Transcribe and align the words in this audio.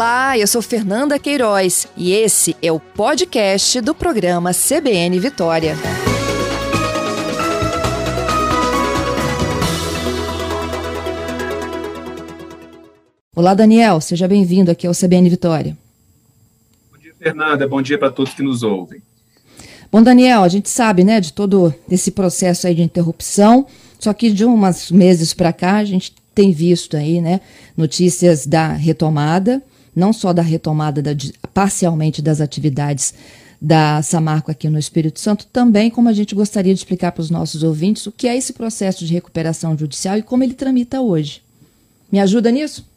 Olá, 0.00 0.38
eu 0.38 0.46
sou 0.46 0.62
Fernanda 0.62 1.18
Queiroz 1.18 1.86
e 1.94 2.10
esse 2.12 2.56
é 2.62 2.72
o 2.72 2.80
podcast 2.80 3.82
do 3.82 3.94
programa 3.94 4.50
CBN 4.54 5.20
Vitória. 5.20 5.76
Olá, 13.36 13.52
Daniel, 13.52 14.00
seja 14.00 14.26
bem-vindo 14.26 14.70
aqui 14.70 14.86
ao 14.86 14.94
CBN 14.94 15.28
Vitória. 15.28 15.76
Bom 16.90 16.98
dia, 16.98 17.12
Fernanda. 17.18 17.68
Bom 17.68 17.82
dia 17.82 17.98
para 17.98 18.10
todos 18.10 18.32
que 18.32 18.42
nos 18.42 18.62
ouvem. 18.62 19.02
Bom, 19.92 20.02
Daniel, 20.02 20.42
a 20.42 20.48
gente 20.48 20.70
sabe, 20.70 21.04
né, 21.04 21.20
de 21.20 21.34
todo 21.34 21.74
esse 21.90 22.10
processo 22.10 22.66
aí 22.66 22.74
de 22.74 22.80
interrupção, 22.80 23.66
só 23.98 24.14
que 24.14 24.30
de 24.30 24.46
uns 24.46 24.90
meses 24.90 25.34
para 25.34 25.52
cá 25.52 25.76
a 25.76 25.84
gente 25.84 26.14
tem 26.34 26.52
visto 26.52 26.96
aí, 26.96 27.20
né, 27.20 27.42
notícias 27.76 28.46
da 28.46 28.72
retomada, 28.72 29.62
não 29.94 30.12
só 30.12 30.32
da 30.32 30.42
retomada 30.42 31.02
da, 31.02 31.10
parcialmente 31.52 32.22
das 32.22 32.40
atividades 32.40 33.14
da 33.60 34.00
Samarco 34.02 34.50
aqui 34.50 34.68
no 34.68 34.78
Espírito 34.78 35.20
Santo, 35.20 35.46
também 35.46 35.90
como 35.90 36.08
a 36.08 36.12
gente 36.12 36.34
gostaria 36.34 36.72
de 36.72 36.80
explicar 36.80 37.12
para 37.12 37.20
os 37.20 37.30
nossos 37.30 37.62
ouvintes 37.62 38.06
o 38.06 38.12
que 38.12 38.26
é 38.26 38.36
esse 38.36 38.52
processo 38.52 39.04
de 39.04 39.12
recuperação 39.12 39.76
judicial 39.76 40.16
e 40.16 40.22
como 40.22 40.42
ele 40.42 40.54
tramita 40.54 41.00
hoje. 41.00 41.42
Me 42.10 42.18
ajuda 42.18 42.50
nisso? 42.50 42.88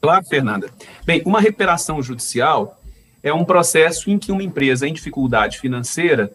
Claro, 0.00 0.24
Fernanda. 0.24 0.68
Bem, 1.04 1.22
uma 1.24 1.40
recuperação 1.40 2.02
judicial 2.02 2.80
é 3.22 3.32
um 3.32 3.44
processo 3.44 4.10
em 4.10 4.18
que 4.18 4.32
uma 4.32 4.42
empresa 4.42 4.88
em 4.88 4.92
dificuldade 4.92 5.58
financeira 5.58 6.32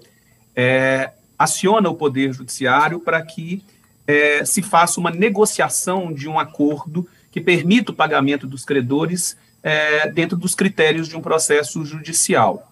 é, 0.55 1.11
aciona 1.37 1.89
o 1.89 1.95
Poder 1.95 2.31
Judiciário 2.31 2.99
para 2.99 3.21
que 3.21 3.63
é, 4.07 4.45
se 4.45 4.61
faça 4.61 4.99
uma 4.99 5.09
negociação 5.09 6.13
de 6.13 6.29
um 6.29 6.39
acordo 6.39 7.07
que 7.35 7.41
permita 7.41 7.91
o 7.91 7.93
pagamento 7.93 8.47
dos 8.47 8.63
credores 8.63 9.35
é, 9.61 10.09
dentro 10.09 10.37
dos 10.37 10.55
critérios 10.55 11.05
de 11.05 11.17
um 11.17 11.21
processo 11.21 11.83
judicial. 11.83 12.71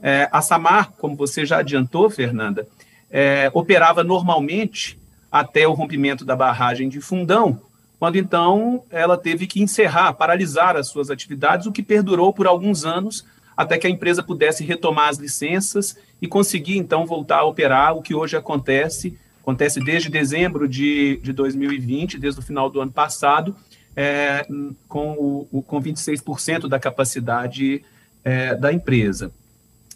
É, 0.00 0.28
a 0.30 0.40
Samar, 0.40 0.92
como 0.92 1.16
você 1.16 1.44
já 1.44 1.58
adiantou, 1.58 2.08
Fernanda, 2.08 2.64
é, 3.10 3.50
operava 3.52 4.04
normalmente 4.04 4.96
até 5.32 5.66
o 5.66 5.72
rompimento 5.72 6.24
da 6.24 6.36
barragem 6.36 6.88
de 6.88 7.00
Fundão, 7.00 7.60
quando 7.98 8.14
então 8.14 8.84
ela 8.88 9.18
teve 9.18 9.48
que 9.48 9.60
encerrar, 9.60 10.12
paralisar 10.12 10.76
as 10.76 10.86
suas 10.86 11.10
atividades, 11.10 11.66
o 11.66 11.72
que 11.72 11.82
perdurou 11.82 12.32
por 12.32 12.46
alguns 12.46 12.84
anos 12.84 13.26
até 13.56 13.78
que 13.78 13.86
a 13.88 13.90
empresa 13.90 14.22
pudesse 14.22 14.64
retomar 14.64 15.08
as 15.08 15.18
licenças 15.18 15.98
e 16.22 16.28
conseguir 16.28 16.78
então 16.78 17.04
voltar 17.04 17.38
a 17.38 17.44
operar, 17.44 17.96
o 17.96 18.02
que 18.02 18.14
hoje 18.14 18.36
acontece 18.36 19.18
acontece 19.42 19.78
desde 19.80 20.08
dezembro 20.08 20.66
de, 20.66 21.20
de 21.22 21.30
2020, 21.32 22.18
desde 22.18 22.40
o 22.40 22.42
final 22.42 22.70
do 22.70 22.80
ano 22.80 22.90
passado, 22.90 23.54
é, 23.96 24.46
com, 24.88 25.46
o, 25.52 25.62
com 25.62 25.80
26% 25.80 26.68
da 26.68 26.78
capacidade 26.78 27.84
é, 28.24 28.54
da 28.54 28.72
empresa. 28.72 29.30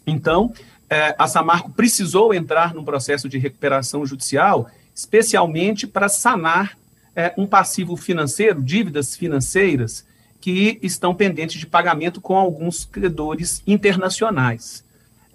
Então, 0.05 0.53
é, 0.89 1.15
a 1.17 1.27
Samarco 1.27 1.71
precisou 1.71 2.33
entrar 2.33 2.73
num 2.73 2.83
processo 2.83 3.29
de 3.29 3.37
recuperação 3.37 4.05
judicial, 4.05 4.69
especialmente 4.95 5.85
para 5.85 6.09
sanar 6.09 6.77
é, 7.15 7.33
um 7.37 7.45
passivo 7.45 7.95
financeiro, 7.95 8.61
dívidas 8.61 9.15
financeiras, 9.15 10.05
que 10.41 10.79
estão 10.81 11.13
pendentes 11.13 11.59
de 11.59 11.67
pagamento 11.67 12.21
com 12.21 12.35
alguns 12.35 12.85
credores 12.85 13.61
internacionais. 13.67 14.83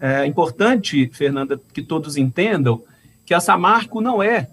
É 0.01 0.27
importante, 0.27 1.09
Fernanda, 1.12 1.61
que 1.73 1.83
todos 1.83 2.17
entendam 2.17 2.83
que 3.25 3.35
a 3.35 3.41
Samarco 3.41 4.01
não 4.01 4.23
é 4.23 4.48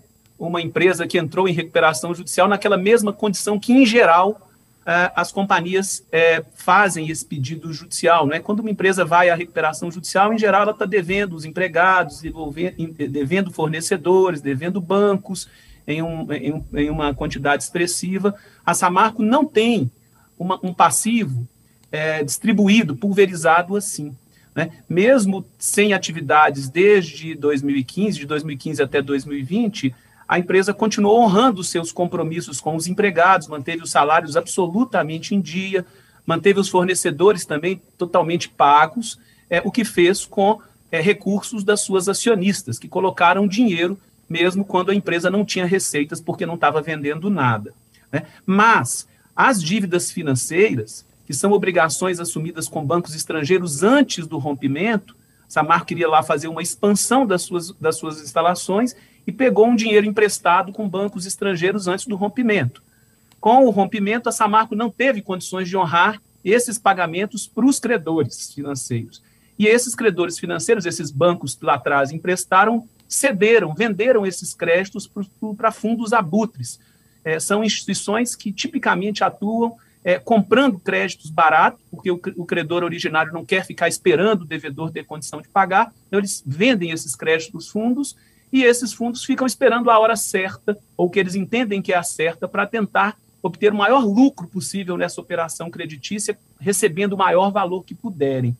uma 0.47 0.61
empresa 0.61 1.05
que 1.05 1.19
entrou 1.19 1.47
em 1.47 1.53
recuperação 1.53 2.15
judicial 2.15 2.47
naquela 2.47 2.77
mesma 2.77 3.13
condição 3.13 3.59
que, 3.59 3.71
em 3.71 3.85
geral, 3.85 4.49
é, 4.83 5.11
as 5.15 5.31
companhias 5.31 6.03
é, 6.11 6.43
fazem 6.55 7.09
esse 7.09 7.23
pedido 7.23 7.71
judicial. 7.71 8.25
Né? 8.25 8.39
Quando 8.39 8.61
uma 8.61 8.71
empresa 8.71 9.05
vai 9.05 9.29
à 9.29 9.35
recuperação 9.35 9.91
judicial, 9.91 10.33
em 10.33 10.39
geral, 10.39 10.63
ela 10.63 10.71
está 10.71 10.85
devendo 10.85 11.35
os 11.35 11.45
empregados, 11.45 12.23
devendo 13.09 13.51
fornecedores, 13.51 14.41
devendo 14.41 14.81
bancos, 14.81 15.47
em, 15.85 16.01
um, 16.01 16.27
uma 16.89 17.13
quantidade 17.13 17.63
expressiva. 17.63 18.33
A 18.65 18.73
Samarco 18.73 19.21
não 19.21 19.45
tem 19.45 19.91
um 20.39 20.73
passivo 20.73 21.47
distribuído, 22.25 22.95
pulverizado 22.95 23.75
assim. 23.75 24.15
Né? 24.55 24.71
Mesmo 24.89 25.45
sem 25.59 25.93
atividades 25.93 26.67
desde 26.67 27.35
2015, 27.35 28.19
de 28.19 28.25
2015 28.25 28.81
até 28.81 29.01
2020, 29.01 29.93
a 30.31 30.39
empresa 30.39 30.73
continuou 30.73 31.19
honrando 31.19 31.61
seus 31.61 31.91
compromissos 31.91 32.61
com 32.61 32.77
os 32.77 32.87
empregados, 32.87 33.49
manteve 33.49 33.83
os 33.83 33.91
salários 33.91 34.37
absolutamente 34.37 35.35
em 35.35 35.41
dia, 35.41 35.85
manteve 36.25 36.57
os 36.57 36.69
fornecedores 36.69 37.43
também 37.43 37.81
totalmente 37.97 38.47
pagos, 38.47 39.19
é, 39.49 39.61
o 39.65 39.69
que 39.69 39.83
fez 39.83 40.25
com 40.25 40.61
é, 40.89 41.01
recursos 41.01 41.65
das 41.65 41.81
suas 41.81 42.07
acionistas, 42.07 42.79
que 42.79 42.87
colocaram 42.87 43.45
dinheiro 43.45 43.99
mesmo 44.29 44.63
quando 44.63 44.91
a 44.91 44.95
empresa 44.95 45.29
não 45.29 45.43
tinha 45.43 45.65
receitas 45.65 46.21
porque 46.21 46.45
não 46.45 46.55
estava 46.55 46.81
vendendo 46.81 47.29
nada. 47.29 47.73
Né? 48.09 48.23
Mas 48.45 49.05
as 49.35 49.61
dívidas 49.61 50.11
financeiras, 50.11 51.05
que 51.27 51.33
são 51.33 51.51
obrigações 51.51 52.21
assumidas 52.21 52.69
com 52.69 52.85
bancos 52.85 53.13
estrangeiros 53.13 53.83
antes 53.83 54.25
do 54.25 54.37
rompimento, 54.37 55.13
Samar 55.45 55.83
queria 55.83 56.07
lá 56.07 56.23
fazer 56.23 56.47
uma 56.47 56.61
expansão 56.61 57.27
das 57.27 57.41
suas, 57.41 57.71
das 57.71 57.97
suas 57.97 58.21
instalações 58.21 58.95
e 59.31 59.33
pegou 59.33 59.65
um 59.65 59.77
dinheiro 59.77 60.05
emprestado 60.05 60.73
com 60.73 60.89
bancos 60.89 61.25
estrangeiros 61.25 61.87
antes 61.87 62.05
do 62.05 62.17
rompimento. 62.17 62.83
Com 63.39 63.65
o 63.65 63.69
rompimento, 63.69 64.27
a 64.27 64.31
Samarco 64.31 64.75
não 64.75 64.89
teve 64.89 65.21
condições 65.21 65.69
de 65.69 65.77
honrar 65.77 66.21
esses 66.43 66.77
pagamentos 66.77 67.47
para 67.47 67.65
os 67.65 67.79
credores 67.79 68.53
financeiros. 68.53 69.23
E 69.57 69.67
esses 69.67 69.95
credores 69.95 70.37
financeiros, 70.37 70.85
esses 70.85 71.09
bancos 71.09 71.57
lá 71.61 71.75
atrás 71.75 72.11
emprestaram, 72.11 72.85
cederam, 73.07 73.73
venderam 73.73 74.25
esses 74.25 74.53
créditos 74.53 75.09
para 75.55 75.71
fundos 75.71 76.11
abutres. 76.11 76.77
É, 77.23 77.39
são 77.39 77.63
instituições 77.63 78.35
que 78.35 78.51
tipicamente 78.51 79.23
atuam 79.23 79.77
é, 80.03 80.19
comprando 80.19 80.77
créditos 80.77 81.29
baratos, 81.29 81.79
porque 81.89 82.11
o, 82.11 82.19
o, 82.35 82.45
credor 82.45 82.83
originário 82.83 83.31
não 83.31 83.45
quer 83.45 83.65
ficar 83.65 83.87
esperando 83.87 84.41
o 84.41 84.45
devedor 84.45 84.91
ter 84.91 85.05
condição 85.05 85.41
de 85.41 85.47
pagar, 85.47 85.93
então 86.07 86.19
eles 86.19 86.43
vendem 86.45 86.91
esses 86.91 87.15
créditos 87.15 87.69
fundos 87.69 88.17
e 88.51 88.63
esses 88.63 88.93
fundos 88.93 89.23
ficam 89.23 89.47
esperando 89.47 89.89
a 89.89 89.99
hora 89.99 90.15
certa, 90.15 90.77
ou 90.97 91.09
que 91.09 91.19
eles 91.19 91.35
entendem 91.35 91.81
que 91.81 91.93
é 91.93 91.97
a 91.97 92.03
certa, 92.03 92.47
para 92.47 92.67
tentar 92.67 93.17
obter 93.41 93.71
o 93.73 93.75
maior 93.75 94.03
lucro 94.03 94.47
possível 94.47 94.97
nessa 94.97 95.19
operação 95.19 95.69
creditícia, 95.69 96.37
recebendo 96.59 97.13
o 97.13 97.17
maior 97.17 97.51
valor 97.51 97.83
que 97.83 97.95
puderem. 97.95 98.55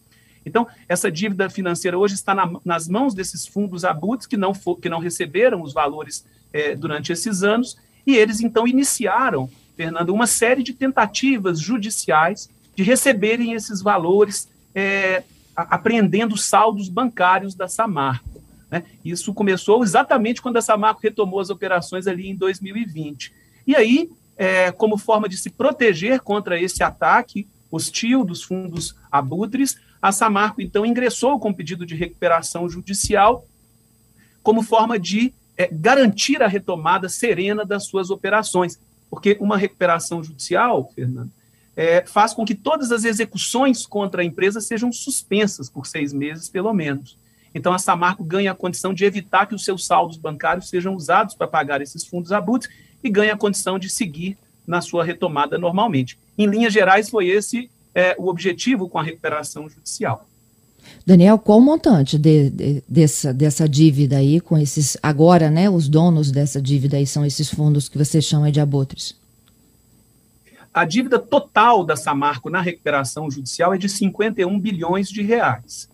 Então, 0.46 0.68
essa 0.90 1.12
dívida 1.12 1.50
financeira 1.50 1.98
hoje 1.98 2.16
está 2.16 2.34
na, 2.34 2.50
nas 2.66 2.88
mãos 2.88 3.14
desses 3.14 3.46
fundos 3.46 3.86
abutres 3.86 4.26
que 4.26 4.38
não, 4.38 4.54
for, 4.54 4.78
que 4.78 4.90
não 4.90 5.00
receberam 5.00 5.62
os 5.62 5.72
valores 5.72 6.26
é, 6.52 6.76
durante 6.76 7.12
esses 7.12 7.44
anos, 7.44 7.78
e 8.08 8.16
eles 8.16 8.42
então 8.42 8.68
iniciaram 8.68 9.50
Fernando, 9.82 10.14
uma 10.14 10.28
série 10.28 10.62
de 10.62 10.74
tentativas 10.74 11.60
judiciais 11.60 12.50
de 12.76 12.84
receberem 12.84 13.54
esses 13.54 13.82
valores, 13.82 14.48
é, 14.76 15.24
apreendendo 15.56 16.38
saldos 16.38 16.88
bancários 16.88 17.56
da 17.56 17.68
Samarco. 17.68 18.31
Né? 18.72 18.86
Isso 19.04 19.34
começou 19.34 19.84
exatamente 19.84 20.42
quando 20.42 20.56
a 20.56 20.62
Samarco 20.62 21.02
retomou 21.04 21.42
as 21.42 21.50
operações 21.50 22.08
ali 22.08 22.30
em 22.30 22.36
2020. 22.36 23.34
E 23.68 23.76
aí, 23.76 24.10
é, 24.38 24.72
como 24.72 24.98
forma 24.98 25.28
de 25.28 25.38
se 25.38 25.50
proteger 25.50 26.22
contra 26.22 26.60
esse 26.60 26.82
ataque 26.82 27.48
hostil 27.70 28.24
dos 28.24 28.42
fundos 28.42 28.96
abutres, 29.12 29.78
a 30.02 30.12
Samarco 30.12 30.62
então 30.62 30.86
ingressou 30.86 31.38
com 31.40 31.54
pedido 31.54 31.86
de 31.86 31.96
recuperação 31.96 32.68
judicial 32.70 33.46
como 34.42 34.64
forma 34.64 34.98
de 34.98 35.34
é, 35.56 35.70
garantir 35.72 36.42
a 36.42 36.48
retomada 36.48 37.08
serena 37.08 37.64
das 37.64 37.86
suas 37.86 38.10
operações. 38.10 38.80
Porque 39.10 39.38
uma 39.40 39.58
recuperação 39.58 40.24
judicial, 40.24 40.90
Fernando, 40.96 41.30
é, 41.76 42.06
faz 42.06 42.34
com 42.34 42.46
que 42.46 42.56
todas 42.56 42.92
as 42.92 43.04
execuções 43.04 43.86
contra 43.86 44.22
a 44.22 44.26
empresa 44.26 44.60
sejam 44.60 44.92
suspensas 44.92 45.70
por 45.70 45.86
seis 45.86 46.14
meses, 46.14 46.50
pelo 46.50 46.74
menos. 46.74 47.18
Então, 47.54 47.74
a 47.74 47.80
Samarco 47.80 48.24
ganha 48.24 48.52
a 48.52 48.56
condição 48.56 48.94
de 48.94 49.04
evitar 49.04 49.46
que 49.46 49.56
os 49.56 49.66
seus 49.66 49.86
saldos 49.86 50.18
bancários 50.18 50.70
sejam 50.70 50.96
usados 50.96 51.36
para 51.36 51.48
pagar 51.48 51.82
esses 51.82 52.06
fundos 52.06 52.32
abutres 52.32 52.72
e 53.04 53.10
ganha 53.10 53.34
a 53.34 53.38
condição 53.38 53.78
de 53.78 53.90
seguir 53.90 54.38
na 54.66 54.80
sua 54.82 55.04
retomada 55.04 55.58
normalmente. 55.58 56.18
Em 56.38 56.48
linhas 56.48 56.72
gerais, 56.72 57.10
foi 57.10 57.28
esse 57.28 57.70
é, 57.94 58.16
o 58.18 58.28
objetivo 58.28 58.88
com 58.88 59.00
a 59.00 59.04
recuperação 59.04 59.70
judicial. 59.70 60.28
Daniel, 61.06 61.38
qual 61.38 61.60
o 61.60 61.62
montante 61.62 62.18
de, 62.18 62.50
de, 62.50 62.84
dessa, 62.88 63.34
dessa 63.34 63.68
dívida 63.68 64.18
aí, 64.18 64.40
com 64.40 64.58
esses. 64.58 64.98
Agora, 65.02 65.50
né? 65.50 65.70
Os 65.70 65.88
donos 65.88 66.32
dessa 66.32 66.62
dívida 66.62 66.98
aí 66.98 67.06
são 67.06 67.26
esses 67.26 67.50
fundos 67.50 67.90
que 67.90 67.98
você 67.98 68.22
chama 68.22 68.52
de 68.52 68.60
abutres? 68.60 69.16
A 70.74 70.86
dívida 70.86 71.20
total 71.20 71.84
da 71.84 71.96
Samarco 71.96 72.50
na 72.50 72.62
recuperação 72.62 73.30
judicial 73.30 73.74
é 73.74 73.78
de 73.78 73.90
51 73.90 74.58
bilhões 74.60 75.10
de 75.10 75.22
reais. 75.22 75.90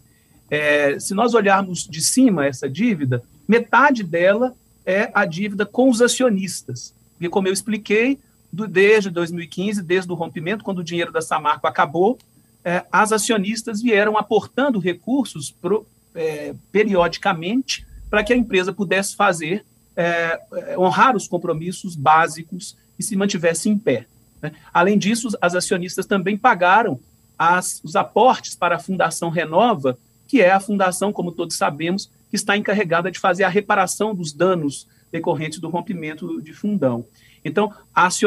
É, 0.50 1.00
se 1.00 1.14
nós 1.14 1.34
olharmos 1.34 1.88
de 1.88 2.02
cima 2.02 2.46
essa 2.46 2.70
dívida, 2.70 3.24
metade 3.48 4.04
dela 4.04 4.54
é 4.86 5.12
a 5.14 5.26
dívida 5.26 5.66
com 5.66 5.90
os 5.90 6.02
acionistas. 6.02 6.94
Porque, 7.14 7.30
como 7.30 7.48
eu 7.48 7.54
expliquei, 7.54 8.20
do, 8.52 8.68
desde 8.68 9.10
2015, 9.10 9.84
desde 9.84 10.12
o 10.12 10.16
rompimento, 10.16 10.64
quando 10.64 10.80
o 10.80 10.84
dinheiro 10.84 11.12
da 11.12 11.22
Samarco 11.22 11.68
acabou, 11.68 12.18
é, 12.64 12.86
as 12.92 13.12
acionistas 13.12 13.82
vieram 13.82 14.18
aportando 14.18 14.80
recursos 14.80 15.52
pro, 15.52 15.86
é, 16.16 16.54
periodicamente 16.72 17.86
para 18.10 18.24
que 18.24 18.34
a 18.34 18.38
empresa 18.38 18.72
pudesse 18.72 19.16
fazer, 19.16 19.66
é, 19.96 20.40
é, 20.54 20.78
honrar 20.78 21.16
os 21.16 21.28
compromissos 21.28 21.96
básicos 21.96 22.78
e 22.98 23.04
se 23.04 23.16
mantivesse 23.16 23.70
em 23.70 23.78
pé. 23.78 24.06
Né? 24.42 24.52
Além 24.74 24.98
disso, 24.98 25.30
as 25.42 25.56
acionistas 25.56 26.06
também 26.06 26.38
pagaram 26.38 27.00
as, 27.38 27.82
os 27.84 27.96
aportes 27.96 28.56
para 28.56 28.78
a 28.78 28.80
Fundação 28.80 29.30
Renova, 29.30 29.98
que 30.28 30.42
é 30.42 30.52
a 30.52 30.60
fundação, 30.60 31.14
como 31.14 31.32
todos 31.32 31.56
sabemos, 31.56 32.12
que 32.30 32.36
está 32.36 32.58
encarregada 32.58 33.10
de 33.10 33.20
fazer 33.20 33.44
a 33.44 33.50
reparação 33.50 34.14
dos 34.14 34.34
danos 34.34 34.88
decorrentes 35.12 35.60
do 35.60 35.70
rompimento 35.70 36.42
de 36.42 36.54
fundão. 36.54 37.06
Então, 37.44 37.74
as 37.96 38.22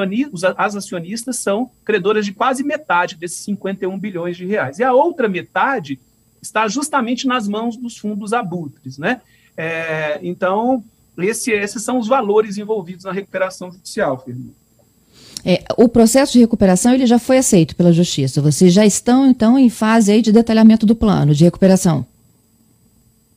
acionistas 0.76 1.36
são 1.36 1.70
credoras 1.84 2.24
de 2.24 2.32
quase 2.32 2.64
metade 2.64 3.16
desses 3.16 3.44
51 3.44 3.98
bilhões 3.98 4.36
de 4.36 4.46
reais. 4.46 4.78
E 4.78 4.84
a 4.84 4.92
outra 4.92 5.28
metade 5.28 6.00
está 6.40 6.66
justamente 6.68 7.26
nas 7.26 7.46
mãos 7.46 7.76
dos 7.76 7.98
fundos 7.98 8.32
abutres. 8.32 8.96
Né? 8.96 9.20
É, 9.56 10.18
então, 10.22 10.82
esse, 11.18 11.50
esses 11.50 11.82
são 11.82 11.98
os 11.98 12.08
valores 12.08 12.56
envolvidos 12.56 13.04
na 13.04 13.12
recuperação 13.12 13.70
judicial, 13.70 14.18
Fernando. 14.18 14.59
É, 15.44 15.64
o 15.76 15.88
processo 15.88 16.32
de 16.32 16.40
recuperação 16.40 16.92
ele 16.92 17.06
já 17.06 17.18
foi 17.18 17.38
aceito 17.38 17.74
pela 17.74 17.92
Justiça. 17.92 18.42
Vocês 18.42 18.72
já 18.72 18.84
estão, 18.84 19.26
então, 19.26 19.58
em 19.58 19.70
fase 19.70 20.12
aí 20.12 20.22
de 20.22 20.32
detalhamento 20.32 20.84
do 20.84 20.94
plano 20.94 21.34
de 21.34 21.44
recuperação. 21.44 22.06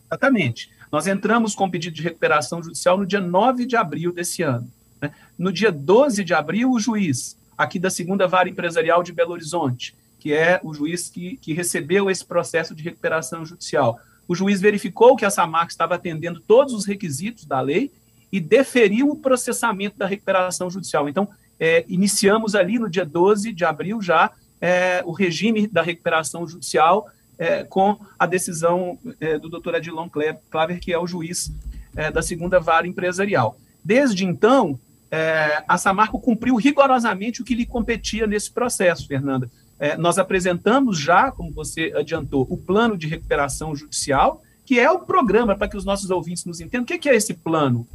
Exatamente. 0.08 0.70
Nós 0.92 1.08
entramos 1.08 1.56
com 1.56 1.70
pedido 1.70 1.96
de 1.96 2.04
recuperação 2.04 2.62
judicial 2.62 2.98
no 2.98 3.06
dia 3.06 3.20
9 3.20 3.66
de 3.66 3.76
abril 3.76 4.14
desse 4.14 4.44
ano. 4.44 4.70
Né? 5.02 5.12
No 5.38 5.52
dia 5.52 5.72
12 5.72 6.24
de 6.24 6.34
abril, 6.34 6.72
o 6.72 6.80
juiz, 6.80 7.36
aqui 7.58 7.80
da 7.80 7.90
segunda 7.90 8.28
vara 8.28 8.48
empresarial 8.48 9.02
de 9.02 9.12
Belo 9.12 9.32
Horizonte, 9.32 9.96
que 10.20 10.32
é 10.32 10.60
o 10.64 10.74
juiz 10.74 11.10
que, 11.10 11.38
que 11.38 11.52
recebeu 11.54 12.10
esse 12.10 12.24
processo 12.24 12.76
de 12.76 12.84
recuperação 12.84 13.46
judicial, 13.46 14.00
o 14.28 14.36
juiz 14.36 14.62
verificou 14.62 15.16
que 15.16 15.26
a 15.26 15.30
SAMAC 15.30 15.72
estava 15.72 15.96
atendendo 15.96 16.40
todos 16.40 16.74
os 16.74 16.86
requisitos 16.86 17.46
da 17.46 17.60
lei 17.60 17.92
e 18.32 18.40
deferiu 18.40 19.10
o 19.10 19.16
processamento 19.16 19.98
da 19.98 20.08
recuperação 20.08 20.70
judicial. 20.70 21.10
Então, 21.10 21.28
é, 21.60 21.86
iniciamos 21.88 22.56
ali 22.56 22.80
no 22.80 22.90
dia 22.90 23.06
12 23.06 23.54
de 23.54 23.66
abril 23.66 24.02
já 24.02 24.32
é, 24.64 25.04
o 25.06 25.12
regime 25.12 25.68
da 25.68 25.82
recuperação 25.82 26.48
judicial 26.48 27.10
é, 27.38 27.66
com 27.66 28.00
a 28.18 28.26
decisão 28.26 28.98
é, 29.20 29.38
do 29.38 29.50
doutor 29.50 29.76
Adilon 29.76 30.08
Claver, 30.50 30.80
que 30.80 30.94
é 30.94 30.98
o 30.98 31.06
juiz 31.06 31.52
é, 31.96 32.10
da 32.10 32.22
segunda 32.22 32.62
vara 32.62 32.88
empresarial. 32.88 33.58
Desde 33.84 34.24
então, 34.24 34.80
é, 35.12 35.62
a 35.68 35.78
Samarco 35.78 36.18
cumpriu 36.18 36.56
rigorosamente 36.56 37.42
o 37.42 37.46
que 37.46 37.56
lhe 37.56 37.66
competia 37.66 38.26
nesse 38.26 38.50
processo, 38.52 39.06
Fernanda. 39.06 39.50
nós 39.98 40.18
apresentamos 40.18 40.98
já, 40.98 41.30
como 41.30 41.52
você 41.52 41.92
adiantou, 41.94 42.48
o 42.50 42.56
plano 42.56 42.98
de 42.98 43.06
recuperação 43.06 43.76
judicial, 43.76 44.42
que 44.66 44.80
é 44.80 44.90
o 44.90 45.00
programa, 45.00 45.58
para 45.58 45.68
que 45.68 45.76
os 45.76 45.84
nossos 45.84 46.10
ouvintes 46.10 46.46
nos 46.46 46.62
entendam, 46.62 46.84
o 46.84 46.86
que 46.86 47.10
é 47.10 47.16
esse 47.16 47.34
plano? 47.34 47.86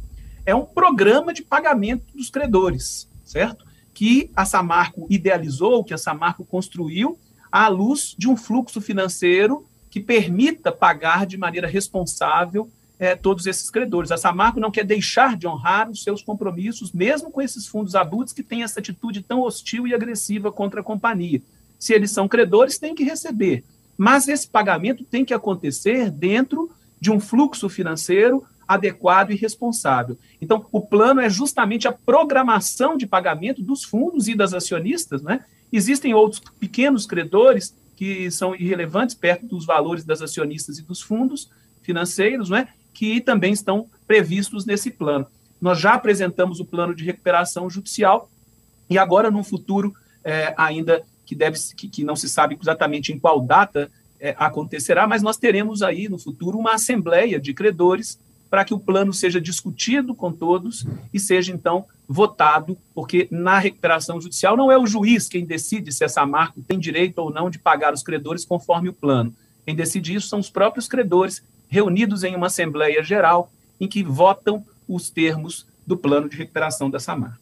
É 0.45 0.53
um 0.53 0.63
programa 0.63 1.33
de 1.33 1.41
pagamento 1.41 2.05
dos 2.15 2.29
credores 2.29 3.08
certo? 3.29 3.65
Que 3.93 4.31
a 4.35 4.45
Samarco 4.45 5.05
idealizou, 5.09 5.83
que 5.83 5.93
a 5.93 5.97
Samarco 5.97 6.43
construiu 6.43 7.17
à 7.51 7.67
luz 7.67 8.15
de 8.17 8.27
um 8.27 8.35
fluxo 8.35 8.81
financeiro 8.81 9.65
que 9.89 9.99
permita 9.99 10.71
pagar 10.71 11.25
de 11.25 11.37
maneira 11.37 11.67
responsável 11.67 12.69
é, 12.97 13.15
todos 13.15 13.47
esses 13.47 13.69
credores. 13.69 14.11
A 14.11 14.17
Samarco 14.17 14.59
não 14.59 14.71
quer 14.71 14.83
deixar 14.83 15.37
de 15.37 15.47
honrar 15.47 15.89
os 15.89 16.03
seus 16.03 16.21
compromissos, 16.21 16.91
mesmo 16.91 17.31
com 17.31 17.41
esses 17.41 17.65
fundos 17.65 17.95
abutres 17.95 18.33
que 18.33 18.43
têm 18.43 18.63
essa 18.63 18.79
atitude 18.79 19.21
tão 19.21 19.41
hostil 19.41 19.87
e 19.87 19.93
agressiva 19.93 20.51
contra 20.51 20.81
a 20.81 20.83
companhia. 20.83 21.41
Se 21.77 21.93
eles 21.93 22.11
são 22.11 22.27
credores, 22.27 22.77
têm 22.77 22.93
que 22.93 23.03
receber. 23.03 23.63
Mas 23.97 24.27
esse 24.27 24.47
pagamento 24.47 25.03
tem 25.03 25.23
que 25.23 25.33
acontecer 25.33 26.11
dentro 26.11 26.69
de 26.99 27.11
um 27.11 27.19
fluxo 27.19 27.69
financeiro 27.69 28.43
adequado 28.69 29.31
e 29.31 29.35
responsável. 29.35 30.15
Então, 30.39 30.67
o 30.71 30.79
plano 30.79 31.19
é 31.19 31.27
justamente 31.27 31.87
a 31.87 31.91
programação 31.91 32.95
de 32.95 33.07
pagamento 33.07 33.63
dos 33.63 33.83
fundos 33.83 34.27
e 34.27 34.35
das 34.35 34.53
acionistas. 34.53 35.23
Né? 35.23 35.43
Existem 35.73 36.13
outros 36.13 36.39
pequenos 36.59 37.07
credores 37.07 37.75
que 37.95 38.29
são 38.29 38.55
irrelevantes 38.55 39.15
perto 39.15 39.47
dos 39.47 39.65
valores 39.65 40.05
das 40.05 40.21
acionistas 40.21 40.77
e 40.77 40.83
dos 40.83 41.01
fundos 41.01 41.49
financeiros, 41.81 42.51
né? 42.51 42.67
que 42.93 43.19
também 43.19 43.53
estão 43.53 43.87
previstos 44.05 44.67
nesse 44.67 44.91
plano. 44.91 45.25
Nós 45.59 45.79
já 45.79 45.95
apresentamos 45.95 46.59
o 46.59 46.65
plano 46.65 46.93
de 46.93 47.03
recuperação 47.03 47.67
judicial 47.71 48.29
e 48.87 48.99
agora, 48.99 49.31
num 49.31 49.43
futuro 49.43 49.95
é, 50.23 50.53
ainda 50.55 51.01
que, 51.25 51.33
deve, 51.33 51.57
que, 51.75 51.87
que 51.87 52.03
não 52.03 52.15
se 52.15 52.29
sabe 52.29 52.55
exatamente 52.61 53.11
em 53.11 53.17
qual 53.17 53.41
data 53.41 53.89
é, 54.19 54.35
acontecerá, 54.37 55.07
mas 55.07 55.23
nós 55.23 55.37
teremos 55.37 55.81
aí 55.81 56.07
no 56.07 56.19
futuro 56.19 56.57
uma 56.57 56.75
assembleia 56.75 57.39
de 57.39 57.51
credores 57.51 58.19
para 58.49 58.65
que 58.65 58.73
o 58.73 58.79
plano 58.79 59.13
seja 59.13 59.39
discutido 59.39 60.15
com 60.15 60.31
todos 60.31 60.85
e 61.13 61.19
seja, 61.19 61.53
então, 61.53 61.85
votado, 62.07 62.77
porque 62.93 63.27
na 63.29 63.59
recuperação 63.59 64.19
judicial 64.19 64.57
não 64.57 64.71
é 64.71 64.77
o 64.77 64.87
juiz 64.87 65.27
quem 65.27 65.45
decide 65.45 65.91
se 65.91 66.03
essa 66.03 66.25
marca 66.25 66.59
tem 66.67 66.79
direito 66.79 67.19
ou 67.19 67.31
não 67.31 67.49
de 67.49 67.59
pagar 67.59 67.93
os 67.93 68.01
credores 68.01 68.43
conforme 68.43 68.89
o 68.89 68.93
plano. 68.93 69.33
Quem 69.65 69.75
decide 69.75 70.15
isso 70.15 70.27
são 70.27 70.39
os 70.39 70.49
próprios 70.49 70.87
credores, 70.87 71.43
reunidos 71.67 72.23
em 72.23 72.35
uma 72.35 72.47
Assembleia 72.47 73.03
Geral, 73.03 73.51
em 73.79 73.87
que 73.87 74.03
votam 74.03 74.65
os 74.87 75.09
termos 75.09 75.67
do 75.85 75.95
plano 75.95 76.27
de 76.27 76.35
recuperação 76.35 76.89
dessa 76.89 77.15
marca. 77.15 77.39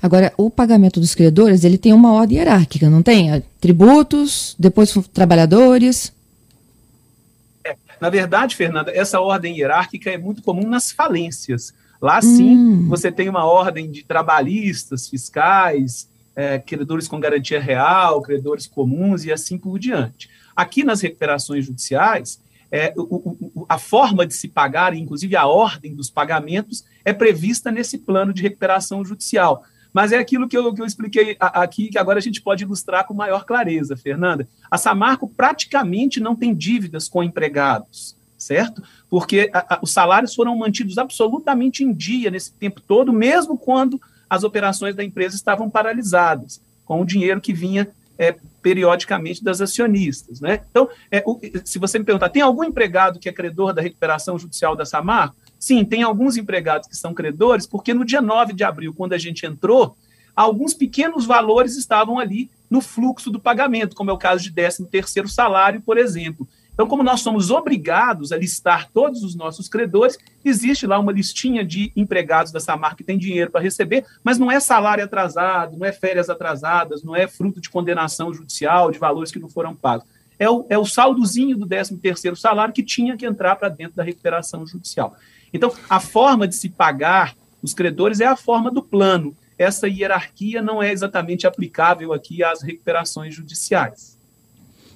Agora, 0.00 0.32
o 0.36 0.50
pagamento 0.50 0.98
dos 0.98 1.14
credores, 1.14 1.64
ele 1.64 1.76
tem 1.76 1.92
uma 1.92 2.12
ordem 2.12 2.38
hierárquica, 2.38 2.88
não 2.88 3.02
tem? 3.02 3.42
Tributos, 3.60 4.56
depois 4.58 4.92
trabalhadores. 5.12 6.12
Na 8.02 8.10
verdade, 8.10 8.56
Fernanda, 8.56 8.90
essa 8.90 9.20
ordem 9.20 9.56
hierárquica 9.56 10.10
é 10.10 10.18
muito 10.18 10.42
comum 10.42 10.68
nas 10.68 10.90
falências. 10.90 11.72
Lá 12.00 12.20
sim, 12.20 12.56
hum. 12.56 12.88
você 12.88 13.12
tem 13.12 13.28
uma 13.28 13.44
ordem 13.44 13.88
de 13.92 14.02
trabalhistas, 14.02 15.08
fiscais, 15.08 16.10
é, 16.34 16.58
credores 16.58 17.06
com 17.06 17.20
garantia 17.20 17.60
real, 17.60 18.20
credores 18.20 18.66
comuns 18.66 19.24
e 19.24 19.30
assim 19.30 19.56
por 19.56 19.78
diante. 19.78 20.28
Aqui 20.56 20.82
nas 20.82 21.00
recuperações 21.00 21.64
judiciais, 21.64 22.40
é, 22.72 22.92
o, 22.96 23.02
o, 23.02 23.66
a 23.68 23.78
forma 23.78 24.26
de 24.26 24.34
se 24.34 24.48
pagar, 24.48 24.96
inclusive 24.96 25.36
a 25.36 25.46
ordem 25.46 25.94
dos 25.94 26.10
pagamentos, 26.10 26.84
é 27.04 27.12
prevista 27.12 27.70
nesse 27.70 27.98
plano 27.98 28.32
de 28.32 28.42
recuperação 28.42 29.04
judicial. 29.04 29.62
Mas 29.92 30.12
é 30.12 30.18
aquilo 30.18 30.48
que 30.48 30.56
eu, 30.56 30.72
que 30.72 30.80
eu 30.80 30.86
expliquei 30.86 31.36
aqui, 31.38 31.88
que 31.88 31.98
agora 31.98 32.18
a 32.18 32.22
gente 32.22 32.40
pode 32.40 32.64
ilustrar 32.64 33.06
com 33.06 33.14
maior 33.14 33.44
clareza, 33.44 33.96
Fernanda. 33.96 34.48
A 34.70 34.78
Samarco 34.78 35.28
praticamente 35.28 36.18
não 36.18 36.34
tem 36.34 36.54
dívidas 36.54 37.08
com 37.08 37.22
empregados, 37.22 38.16
certo? 38.38 38.82
Porque 39.08 39.50
a, 39.52 39.74
a, 39.74 39.78
os 39.82 39.92
salários 39.92 40.34
foram 40.34 40.56
mantidos 40.56 40.96
absolutamente 40.96 41.84
em 41.84 41.92
dia 41.92 42.30
nesse 42.30 42.52
tempo 42.54 42.80
todo, 42.80 43.12
mesmo 43.12 43.58
quando 43.58 44.00
as 44.28 44.44
operações 44.44 44.94
da 44.94 45.04
empresa 45.04 45.36
estavam 45.36 45.68
paralisadas, 45.68 46.62
com 46.86 47.02
o 47.02 47.04
dinheiro 47.04 47.40
que 47.40 47.52
vinha 47.52 47.88
é, 48.16 48.34
periodicamente 48.62 49.44
das 49.44 49.60
acionistas. 49.60 50.40
Né? 50.40 50.60
Então, 50.70 50.88
é, 51.10 51.22
o, 51.26 51.38
se 51.64 51.78
você 51.78 51.98
me 51.98 52.04
perguntar, 52.04 52.30
tem 52.30 52.40
algum 52.40 52.64
empregado 52.64 53.18
que 53.18 53.28
é 53.28 53.32
credor 53.32 53.74
da 53.74 53.82
recuperação 53.82 54.38
judicial 54.38 54.74
da 54.74 54.86
Samarco? 54.86 55.36
Sim, 55.62 55.84
tem 55.84 56.02
alguns 56.02 56.36
empregados 56.36 56.88
que 56.88 56.96
são 56.96 57.14
credores, 57.14 57.68
porque 57.68 57.94
no 57.94 58.04
dia 58.04 58.20
9 58.20 58.52
de 58.52 58.64
abril, 58.64 58.92
quando 58.92 59.12
a 59.12 59.18
gente 59.18 59.46
entrou, 59.46 59.96
alguns 60.34 60.74
pequenos 60.74 61.24
valores 61.24 61.76
estavam 61.76 62.18
ali 62.18 62.50
no 62.68 62.80
fluxo 62.80 63.30
do 63.30 63.38
pagamento, 63.38 63.94
como 63.94 64.10
é 64.10 64.12
o 64.12 64.18
caso 64.18 64.42
de 64.42 64.50
13 64.50 64.84
terceiro 64.86 65.28
salário, 65.28 65.80
por 65.80 65.96
exemplo. 65.96 66.48
Então, 66.74 66.88
como 66.88 67.04
nós 67.04 67.20
somos 67.20 67.52
obrigados 67.52 68.32
a 68.32 68.36
listar 68.36 68.90
todos 68.92 69.22
os 69.22 69.36
nossos 69.36 69.68
credores, 69.68 70.18
existe 70.44 70.84
lá 70.84 70.98
uma 70.98 71.12
listinha 71.12 71.64
de 71.64 71.92
empregados 71.94 72.50
da 72.50 72.58
Samar 72.58 72.96
que 72.96 73.04
tem 73.04 73.16
dinheiro 73.16 73.52
para 73.52 73.60
receber, 73.60 74.04
mas 74.24 74.40
não 74.40 74.50
é 74.50 74.58
salário 74.58 75.04
atrasado, 75.04 75.76
não 75.76 75.86
é 75.86 75.92
férias 75.92 76.28
atrasadas, 76.28 77.04
não 77.04 77.14
é 77.14 77.28
fruto 77.28 77.60
de 77.60 77.70
condenação 77.70 78.34
judicial, 78.34 78.90
de 78.90 78.98
valores 78.98 79.30
que 79.30 79.38
não 79.38 79.48
foram 79.48 79.76
pagos. 79.76 80.08
É 80.40 80.50
o, 80.50 80.66
é 80.68 80.76
o 80.76 80.84
saldozinho 80.84 81.56
do 81.56 81.68
13 81.68 81.98
terceiro 81.98 82.36
salário 82.36 82.74
que 82.74 82.82
tinha 82.82 83.16
que 83.16 83.24
entrar 83.24 83.54
para 83.54 83.68
dentro 83.68 83.94
da 83.94 84.02
recuperação 84.02 84.66
judicial. 84.66 85.16
Então, 85.52 85.72
a 85.88 86.00
forma 86.00 86.48
de 86.48 86.54
se 86.54 86.68
pagar 86.68 87.34
os 87.62 87.74
credores 87.74 88.20
é 88.20 88.26
a 88.26 88.36
forma 88.36 88.70
do 88.70 88.82
plano. 88.82 89.36
Essa 89.56 89.86
hierarquia 89.88 90.60
não 90.60 90.82
é 90.82 90.92
exatamente 90.92 91.46
aplicável 91.46 92.12
aqui 92.12 92.42
às 92.42 92.62
recuperações 92.62 93.34
judiciais. 93.34 94.18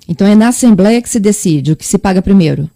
Então, 0.09 0.27
é 0.27 0.35
na 0.35 0.49
Assembleia 0.49 1.01
que 1.03 1.09
se 1.09 1.21
decide 1.21 1.73
o 1.73 1.77
que 1.77 1.87
se 1.87 1.99
paga 1.99 2.23
primeiro? 2.23 2.71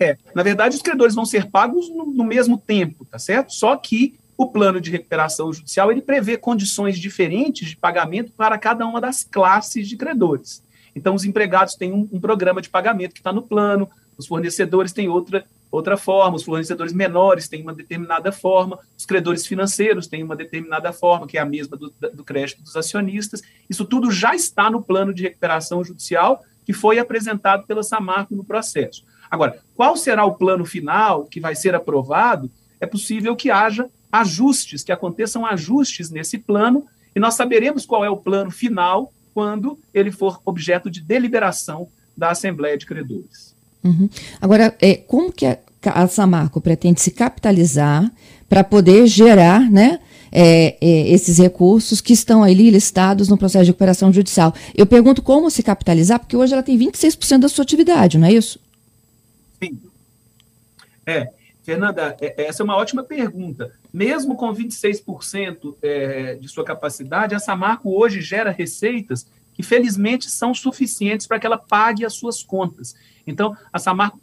É, 0.00 0.16
na 0.34 0.42
verdade, 0.42 0.76
os 0.76 0.82
credores 0.82 1.14
vão 1.14 1.24
ser 1.24 1.50
pagos 1.50 1.88
no, 1.88 2.06
no 2.06 2.24
mesmo 2.24 2.58
tempo, 2.58 3.04
tá 3.04 3.18
certo? 3.18 3.52
Só 3.52 3.76
que 3.76 4.14
o 4.36 4.46
plano 4.46 4.80
de 4.80 4.90
recuperação 4.90 5.52
judicial 5.52 5.90
ele 5.90 6.02
prevê 6.02 6.36
condições 6.36 6.98
diferentes 6.98 7.68
de 7.68 7.76
pagamento 7.76 8.32
para 8.32 8.58
cada 8.58 8.86
uma 8.86 9.00
das 9.00 9.22
classes 9.22 9.88
de 9.88 9.96
credores. 9.96 10.62
Então, 10.94 11.14
os 11.14 11.24
empregados 11.24 11.74
têm 11.74 11.92
um, 11.92 12.08
um 12.12 12.20
programa 12.20 12.60
de 12.60 12.68
pagamento 12.68 13.12
que 13.12 13.20
está 13.20 13.32
no 13.32 13.42
plano, 13.42 13.88
os 14.16 14.26
fornecedores 14.26 14.92
têm 14.92 15.08
outra 15.08 15.44
outra 15.72 15.96
forma, 15.96 16.36
os 16.36 16.44
fornecedores 16.44 16.92
menores 16.92 17.48
têm 17.48 17.62
uma 17.62 17.72
determinada 17.74 18.30
forma, 18.30 18.78
os 18.96 19.06
credores 19.06 19.46
financeiros 19.46 20.06
têm 20.06 20.22
uma 20.22 20.36
determinada 20.36 20.92
forma, 20.92 21.26
que 21.26 21.38
é 21.38 21.40
a 21.40 21.46
mesma 21.46 21.76
do, 21.76 21.92
do 22.12 22.22
crédito 22.22 22.62
dos 22.62 22.76
acionistas. 22.76 23.42
Isso 23.68 23.84
tudo 23.84 24.10
já 24.10 24.34
está 24.34 24.70
no 24.70 24.82
plano 24.82 25.14
de 25.14 25.22
recuperação 25.22 25.82
judicial 25.82 26.44
que 26.64 26.72
foi 26.72 26.98
apresentado 26.98 27.66
pela 27.66 27.82
Samarco 27.82 28.36
no 28.36 28.44
processo. 28.44 29.04
Agora, 29.30 29.58
qual 29.74 29.96
será 29.96 30.24
o 30.24 30.34
plano 30.34 30.64
final 30.64 31.24
que 31.24 31.40
vai 31.40 31.54
ser 31.54 31.74
aprovado? 31.74 32.50
É 32.78 32.86
possível 32.86 33.34
que 33.34 33.50
haja 33.50 33.88
ajustes, 34.12 34.84
que 34.84 34.92
aconteçam 34.92 35.46
ajustes 35.46 36.10
nesse 36.10 36.38
plano, 36.38 36.86
e 37.16 37.18
nós 37.18 37.34
saberemos 37.34 37.86
qual 37.86 38.04
é 38.04 38.10
o 38.10 38.16
plano 38.16 38.50
final 38.50 39.12
quando 39.32 39.78
ele 39.94 40.12
for 40.12 40.40
objeto 40.44 40.90
de 40.90 41.00
deliberação 41.00 41.88
da 42.16 42.30
Assembleia 42.30 42.76
de 42.76 42.84
Credores. 42.84 43.56
Uhum. 43.84 44.08
Agora, 44.40 44.76
é, 44.80 44.94
como 44.94 45.32
que 45.32 45.46
a, 45.46 45.58
a 45.84 46.06
Samarco 46.06 46.60
pretende 46.60 47.00
se 47.00 47.10
capitalizar 47.10 48.10
para 48.48 48.62
poder 48.62 49.06
gerar 49.06 49.70
né, 49.70 49.98
é, 50.30 50.76
é, 50.80 51.08
esses 51.10 51.38
recursos 51.38 52.00
que 52.00 52.12
estão 52.12 52.42
ali 52.42 52.70
listados 52.70 53.28
no 53.28 53.36
processo 53.36 53.64
de 53.64 53.70
recuperação 53.70 54.12
judicial? 54.12 54.54
Eu 54.74 54.86
pergunto 54.86 55.22
como 55.22 55.50
se 55.50 55.62
capitalizar, 55.62 56.20
porque 56.20 56.36
hoje 56.36 56.52
ela 56.52 56.62
tem 56.62 56.78
26% 56.78 57.38
da 57.38 57.48
sua 57.48 57.62
atividade, 57.62 58.18
não 58.18 58.26
é 58.26 58.32
isso? 58.32 58.60
Sim. 59.62 59.78
É, 61.04 61.28
Fernanda, 61.62 62.16
é, 62.20 62.46
essa 62.46 62.62
é 62.62 62.64
uma 62.64 62.76
ótima 62.76 63.02
pergunta. 63.02 63.72
Mesmo 63.92 64.36
com 64.36 64.52
26% 64.52 65.76
é, 65.82 66.34
de 66.36 66.48
sua 66.48 66.64
capacidade, 66.64 67.34
a 67.34 67.38
Samarco 67.38 67.90
hoje 67.90 68.20
gera 68.20 68.50
receitas 68.50 69.26
que 69.54 69.62
felizmente 69.62 70.30
são 70.30 70.54
suficientes 70.54 71.26
para 71.26 71.38
que 71.38 71.46
ela 71.46 71.58
pague 71.58 72.04
as 72.04 72.14
suas 72.14 72.42
contas. 72.42 72.94
Então, 73.26 73.56
a 73.72 73.78
Samarco 73.78 74.20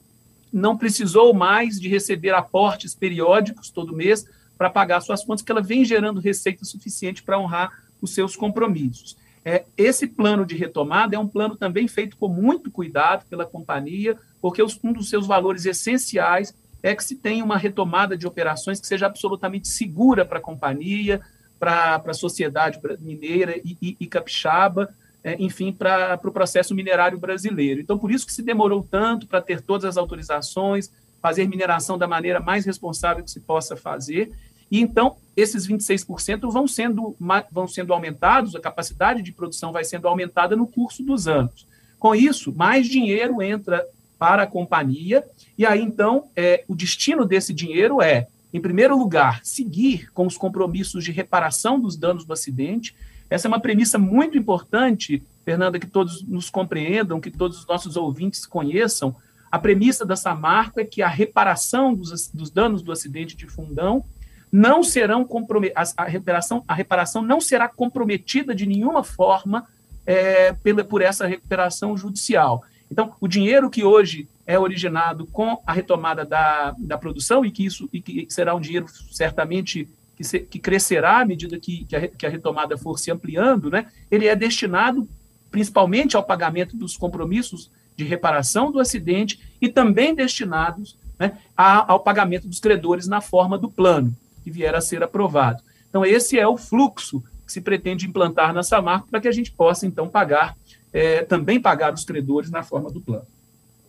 não 0.52 0.78
precisou 0.78 1.34
mais 1.34 1.80
de 1.80 1.88
receber 1.88 2.34
aportes 2.34 2.96
periódicos 2.96 3.70
todo 3.70 3.96
mês 3.96 4.26
para 4.58 4.70
pagar 4.70 5.00
suas 5.02 5.24
contas, 5.24 5.44
que 5.44 5.52
ela 5.52 5.62
vem 5.62 5.86
gerando 5.86 6.20
receita 6.20 6.66
suficiente 6.66 7.24
para 7.24 7.40
honrar 7.40 7.72
os 8.02 8.14
seus 8.14 8.36
compromissos. 8.36 9.16
É, 9.46 9.64
esse 9.78 10.06
plano 10.06 10.46
de 10.46 10.56
retomada 10.56 11.16
é 11.16 11.20
um 11.20 11.28
plano 11.28 11.56
também 11.56 11.88
feito 11.88 12.18
com 12.18 12.28
muito 12.28 12.70
cuidado 12.70 13.26
pela 13.30 13.46
companhia, 13.46 14.18
porque 14.42 14.62
os, 14.62 14.78
um 14.84 14.92
dos 14.92 15.10
seus 15.10 15.26
valores 15.26 15.66
essenciais 15.66 16.54
é 16.84 16.94
que 16.94 17.04
se 17.04 17.16
tenha 17.16 17.44
uma 17.44 17.58
retomada 17.58 18.18
de 18.18 18.28
operações 18.28 18.80
que 18.80 18.88
seja 18.88 19.06
absolutamente 19.06 19.68
segura 19.68 20.26
para 20.26 20.40
a 20.40 20.42
companhia, 20.42 21.22
para 21.58 22.02
a 22.06 22.14
sociedade 22.14 22.80
mineira 23.00 23.58
e, 23.58 23.78
e, 23.82 23.98
e 24.00 24.08
capixaba, 24.08 24.94
é, 25.24 25.36
enfim, 25.40 25.72
para 25.72 26.16
o 26.16 26.18
pro 26.18 26.32
processo 26.32 26.74
minerário 26.74 27.18
brasileiro. 27.18 27.82
Então, 27.82 27.98
por 27.98 28.12
isso 28.12 28.26
que 28.26 28.34
se 28.34 28.42
demorou 28.42 28.88
tanto 28.90 29.28
para 29.28 29.42
ter 29.42 29.62
todas 29.62 29.86
as 29.86 29.98
autorizações, 29.98 30.92
fazer 31.22 31.48
mineração 31.48 31.98
da 31.98 32.08
maneira 32.08 32.40
mais 32.40 32.66
responsável 32.66 33.24
que 33.24 33.32
se 33.32 33.40
possa 33.40 33.76
fazer. 33.76 34.32
E 34.72 34.80
então, 34.80 35.18
esses 35.36 35.68
26% 35.68 36.52
vão 36.52 36.68
sendo, 36.68 37.16
vão 37.52 37.68
sendo 37.68 37.94
aumentados, 37.94 38.56
a 38.56 38.60
capacidade 38.60 39.22
de 39.22 39.32
produção 39.32 39.72
vai 39.72 39.84
sendo 39.84 40.08
aumentada 40.08 40.56
no 40.56 40.68
curso 40.68 41.04
dos 41.04 41.28
anos. 41.28 41.68
Com 41.98 42.16
isso, 42.16 42.54
mais 42.56 42.88
dinheiro 42.88 43.42
entra 43.42 43.86
para 44.18 44.44
a 44.44 44.48
companhia, 44.48 45.24
e 45.58 45.66
aí 45.66 45.82
então 45.82 46.30
é, 46.36 46.64
o 46.68 46.76
destino 46.76 47.26
desse 47.26 47.54
dinheiro 47.54 48.02
é, 48.02 48.28
em 48.54 48.60
primeiro 48.60 48.98
lugar, 48.98 49.42
seguir 49.44 50.12
com 50.12 50.26
os 50.26 50.38
compromissos 50.38 51.04
de 51.04 51.12
reparação 51.12 51.80
dos 51.80 51.96
danos 51.96 52.26
do 52.26 52.34
acidente, 52.34 52.96
essa 53.30 53.48
é 53.48 53.50
uma 53.50 53.60
premissa 53.60 53.98
muito 53.98 54.38
importante, 54.38 55.22
Fernanda, 55.46 55.80
que 55.80 55.88
todos 55.88 56.24
nos 56.24 56.50
compreendam, 56.50 57.22
que 57.22 57.30
todos 57.30 57.60
os 57.60 57.68
nossos 57.68 57.96
ouvintes 57.96 58.46
conheçam. 58.46 59.16
A 59.52 59.60
premissa 59.60 60.06
da 60.06 60.16
Samarco 60.16 60.80
é 60.80 60.86
que 60.86 61.02
a 61.02 61.08
reparação 61.08 61.94
dos, 61.94 62.28
dos 62.30 62.50
danos 62.50 62.82
do 62.82 62.92
acidente 62.92 63.36
de 63.36 63.48
Fundão 63.48 64.04
não 64.52 64.84
serão 64.84 65.24
comprometidos, 65.24 65.94
a, 65.96 66.06
reparação, 66.06 66.64
a 66.68 66.74
reparação 66.74 67.22
não 67.22 67.40
será 67.40 67.68
comprometida 67.68 68.56
de 68.56 68.66
nenhuma 68.66 69.04
forma 69.04 69.68
é, 70.06 70.54
pela, 70.54 70.84
por 70.84 71.02
essa 71.02 71.28
recuperação 71.28 71.96
judicial. 71.96 72.64
Então, 72.92 73.14
o 73.22 73.28
dinheiro 73.28 73.70
que 73.70 73.84
hoje 73.84 74.28
é 74.48 74.58
originado 74.58 75.28
com 75.28 75.62
a 75.68 75.72
retomada 75.72 76.26
da, 76.26 76.74
da 76.80 76.98
produção 76.98 77.46
e 77.46 77.52
que 77.52 77.64
isso 77.64 77.88
e 77.94 78.02
que 78.02 78.26
será 78.30 78.56
um 78.56 78.60
dinheiro 78.60 78.88
certamente 79.12 79.88
que, 80.20 80.24
se, 80.26 80.42
que 80.42 80.60
crescerá 80.60 81.22
à 81.22 81.26
medida 81.26 81.58
que, 81.58 81.86
que, 81.86 81.96
a, 81.96 82.08
que 82.10 82.26
a 82.26 82.30
retomada 82.30 82.78
for 82.78 83.00
se 83.00 83.10
ampliando, 83.10 83.70
né, 83.70 83.86
ele 84.12 84.28
é 84.28 84.36
destinado 84.36 85.08
principalmente 85.50 86.18
ao 86.18 86.24
pagamento 86.24 86.76
dos 86.76 86.98
compromissos 86.98 87.72
de 87.96 88.04
reparação 88.04 88.70
do 88.70 88.82
acidente 88.82 89.40
e 89.62 89.70
também 89.70 90.14
destinados 90.14 90.98
né, 91.18 91.38
ao 91.56 92.02
pagamento 92.02 92.50
dos 92.50 92.60
credores 92.60 93.08
na 93.08 93.22
forma 93.22 93.58
do 93.58 93.72
plano 93.72 94.14
que 94.44 94.52
vier 94.52 94.76
a 94.76 94.82
ser 94.82 95.02
aprovado. 95.02 95.64
Então, 95.90 96.06
esse 96.06 96.38
é 96.38 96.46
o 96.46 96.58
fluxo 96.58 97.24
que 97.46 97.54
se 97.54 97.62
pretende 97.62 98.06
implantar 98.06 98.54
na 98.54 98.62
Samarco 98.62 99.08
para 99.10 99.22
que 99.22 99.28
a 99.28 99.32
gente 99.32 99.52
possa, 99.52 99.88
então, 99.88 100.10
pagar, 100.10 100.56
é, 100.92 101.24
também 101.24 101.62
pagar 101.62 101.94
os 101.94 102.04
credores 102.04 102.52
na 102.52 102.62
forma 102.62 102.92
do 102.92 103.00
plano. 103.00 103.26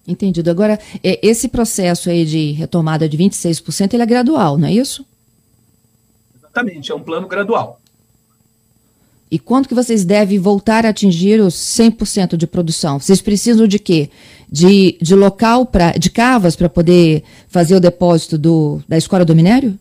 Entendido. 0.06 0.49
Agora, 0.49 0.78
é, 1.02 1.20
esse 1.26 1.49
processo 1.49 2.08
aí 2.08 2.25
de 2.25 2.52
retomada 2.52 3.08
de 3.08 3.18
26%, 3.18 3.94
ele 3.94 4.02
é 4.02 4.06
gradual, 4.06 4.56
não 4.56 4.68
é 4.68 4.72
isso? 4.72 5.04
Exatamente, 6.52 6.90
é 6.90 6.95
um 6.95 7.02
plano 7.02 7.28
gradual. 7.28 7.80
E 9.30 9.38
quando 9.38 9.69
que 9.69 9.75
vocês 9.75 10.04
devem 10.04 10.40
voltar 10.40 10.85
a 10.85 10.88
atingir 10.88 11.40
os 11.40 11.54
100% 11.54 12.37
de 12.37 12.47
produção? 12.49 12.99
Vocês 12.99 13.23
precisam 13.23 13.66
de 13.66 13.78
quê? 13.78 14.11
De, 14.50 14.99
de 15.00 15.14
local, 15.14 15.64
pra, 15.64 15.92
de 15.92 16.11
cavas 16.11 16.57
para 16.57 16.69
poder 16.69 17.23
fazer 17.47 17.76
o 17.76 17.80
depósito 17.80 18.37
do, 18.37 18.83
da 18.88 18.99
escola 18.99 19.25
do 19.25 19.37
minério? 19.37 19.78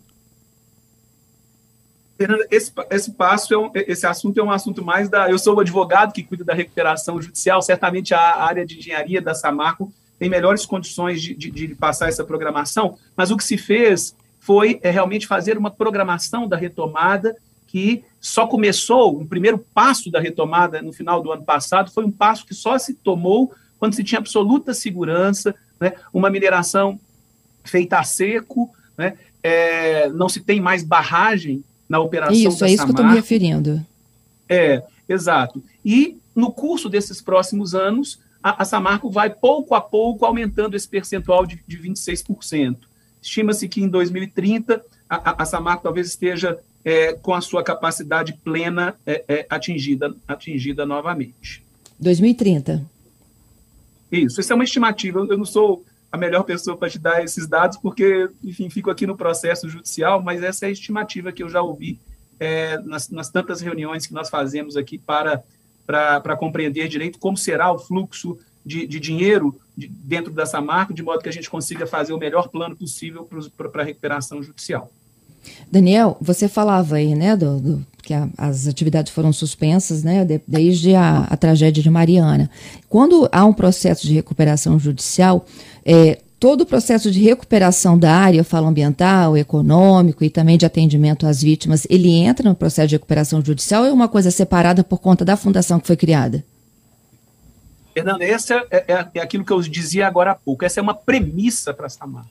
Fernanda, 2.16 2.46
esse, 2.52 2.72
esse 2.92 3.12
passo, 3.12 3.54
é 3.54 3.58
um, 3.58 3.72
esse 3.74 4.06
assunto 4.06 4.40
é 4.40 4.44
um 4.44 4.52
assunto 4.52 4.86
mais 4.86 5.10
da... 5.10 5.32
Eu 5.32 5.40
sou 5.40 5.56
o 5.56 5.60
advogado 5.62 6.14
que 6.14 6.22
cuida 6.22 6.44
da 6.44 6.54
recuperação 6.54 7.20
judicial, 7.20 7.62
certamente 7.64 8.14
a 8.14 8.44
área 8.44 8.64
de 8.64 8.78
engenharia 8.78 9.22
da 9.22 9.34
Samarco 9.34 9.92
tem 10.20 10.30
melhores 10.30 10.66
condições 10.66 11.22
de, 11.22 11.34
de, 11.34 11.50
de 11.50 11.70
passar 11.70 12.10
essa 12.10 12.26
programação, 12.26 12.98
mas 13.16 13.32
o 13.32 13.38
que 13.38 13.44
se 13.44 13.58
fez 13.58 14.14
foi 14.50 14.80
é, 14.82 14.90
realmente 14.90 15.28
fazer 15.28 15.60
uma 15.60 15.70
programação 15.70 16.48
da 16.48 16.58
retomada 16.58 17.38
que 17.68 18.04
só 18.20 18.48
começou, 18.48 19.22
o 19.22 19.28
primeiro 19.28 19.60
passo 19.60 20.10
da 20.10 20.20
retomada 20.20 20.82
no 20.82 20.92
final 20.92 21.22
do 21.22 21.32
ano 21.32 21.44
passado 21.44 21.92
foi 21.92 22.04
um 22.04 22.10
passo 22.10 22.48
que 22.48 22.56
só 22.56 22.76
se 22.80 22.96
tomou 22.96 23.54
quando 23.78 23.94
se 23.94 24.04
tinha 24.04 24.18
absoluta 24.18 24.74
segurança, 24.74 25.54
né, 25.80 25.94
uma 26.12 26.32
mineração 26.32 27.00
feita 27.64 28.00
a 28.00 28.04
seco, 28.04 28.74
né, 28.98 29.20
é, 29.44 30.10
não 30.10 30.28
se 30.28 30.40
tem 30.40 30.60
mais 30.60 30.84
barragem 30.84 31.64
na 31.88 32.00
operação 32.00 32.34
Isso, 32.34 32.66
é 32.66 32.72
isso 32.72 32.84
que 32.86 32.90
eu 32.90 32.94
estou 32.94 33.06
me 33.06 33.14
referindo. 33.14 33.86
É, 34.50 34.82
exato. 35.08 35.64
E 35.86 36.18
no 36.36 36.52
curso 36.52 36.90
desses 36.90 37.22
próximos 37.22 37.76
anos, 37.76 38.20
a, 38.42 38.64
a 38.64 38.66
Samarco 38.66 39.12
vai 39.12 39.30
pouco 39.30 39.76
a 39.76 39.82
pouco 39.82 40.26
aumentando 40.26 40.76
esse 40.76 40.90
percentual 40.90 41.46
de, 41.46 41.64
de 41.68 41.78
26%. 41.78 42.89
Estima-se 43.22 43.68
que 43.68 43.82
em 43.82 43.88
2030 43.88 44.84
a, 45.10 45.44
a 45.44 45.46
Samarco 45.46 45.84
talvez 45.84 46.08
esteja 46.08 46.60
é, 46.84 47.14
com 47.14 47.34
a 47.34 47.42
sua 47.42 47.64
capacidade 47.64 48.34
plena 48.44 48.96
é, 49.06 49.24
é, 49.28 49.46
atingida, 49.50 50.16
atingida 50.28 50.86
novamente. 50.86 51.64
2030. 52.00 52.86
Isso, 54.12 54.40
isso 54.40 54.52
é 54.52 54.56
uma 54.56 54.64
estimativa. 54.64 55.20
Eu 55.20 55.38
não 55.38 55.46
sou 55.46 55.84
a 56.12 56.18
melhor 56.18 56.44
pessoa 56.44 56.76
para 56.76 56.90
te 56.90 56.98
dar 56.98 57.24
esses 57.24 57.48
dados, 57.48 57.78
porque, 57.78 58.30
enfim, 58.44 58.70
fico 58.70 58.90
aqui 58.90 59.06
no 59.06 59.16
processo 59.16 59.70
judicial, 59.70 60.22
mas 60.22 60.42
essa 60.42 60.66
é 60.66 60.70
a 60.70 60.72
estimativa 60.72 61.32
que 61.32 61.44
eu 61.44 61.50
já 61.50 61.62
ouvi 61.62 62.00
é, 62.40 62.80
nas, 62.80 63.10
nas, 63.10 63.30
tantas 63.30 63.62
reuniões 63.62 64.08
que 64.08 64.14
nós 64.14 64.30
fazemos 64.30 64.76
aqui 64.76 64.98
para, 64.98 65.44
para, 65.86 66.20
para 66.22 66.36
compreender 66.36 66.88
direito 66.88 67.20
como 67.20 67.38
será 67.38 67.72
o 67.72 67.78
fluxo 67.78 68.40
de, 68.66 68.86
de 68.86 69.00
dinheiro 69.00 69.56
de, 69.76 69.88
dentro 69.88 70.32
dessa 70.32 70.62
marca, 70.62 70.94
de 70.94 71.02
modo 71.02 71.22
que 71.22 71.30
a 71.30 71.34
gente 71.34 71.50
consiga 71.50 71.88
fazer 71.88 72.14
o 72.14 72.18
melhor 72.18 72.50
plano 72.50 72.76
possível 72.76 73.28
para 73.56 73.82
a 73.82 73.86
recuperação 73.86 74.42
judicial. 74.44 74.92
Daniel, 75.72 76.18
você 76.20 76.48
falava 76.48 76.96
aí, 76.96 77.16
né, 77.16 77.36
do, 77.36 77.60
do 77.60 77.86
que 78.04 78.14
a, 78.14 78.28
as 78.38 78.68
atividades 78.68 79.12
foram 79.12 79.32
suspensas, 79.32 80.04
né, 80.04 80.26
de, 80.26 80.42
desde 80.48 80.96
a, 80.96 81.26
a, 81.30 81.38
tragédia 81.38 81.82
de 81.82 81.90
Mariana. 81.90 82.50
Quando 82.90 83.30
há 83.32 83.46
um 83.46 83.54
processo 83.54 84.06
de 84.06 84.14
recuperação 84.14 84.80
judicial, 84.80 85.46
é, 85.86 86.20
todo 86.40 86.62
o 86.62 86.66
processo 86.66 87.12
de 87.12 87.22
recuperação 87.22 87.98
da 87.98 88.14
área, 88.14 88.44
falo 88.44 88.68
ambiental, 88.68 89.38
econômico 89.38 90.24
e 90.24 90.30
também 90.30 90.58
de 90.58 90.66
atendimento 90.66 91.28
às 91.28 91.42
vítimas, 91.42 91.86
ele 91.90 92.12
entra 92.12 92.50
no 92.50 92.56
processo 92.56 92.90
de 92.90 92.96
recuperação 92.96 93.44
judicial 93.44 93.84
ou 93.84 93.90
é 93.90 93.94
uma 93.94 94.08
coisa 94.08 94.32
separada 94.32 94.84
por 94.84 95.00
conta 95.00 95.24
da 95.24 95.38
fundação 95.38 95.80
que 95.80 95.88
foi 95.88 95.98
criada? 95.98 96.44
Fernando, 97.94 98.22
essa 98.22 98.66
é, 98.70 98.86
é, 98.88 99.08
é, 99.16 99.22
aquilo 99.22 99.44
que 99.44 99.52
eu 99.52 99.62
dizia 99.62 100.08
agora 100.08 100.32
há 100.32 100.36
pouco. 100.36 100.64
Essa 100.64 100.80
é 100.80 100.84
uma 100.84 100.94
premissa 100.94 101.74
para 101.74 101.88
a 101.88 101.90
Samar. 101.90 102.26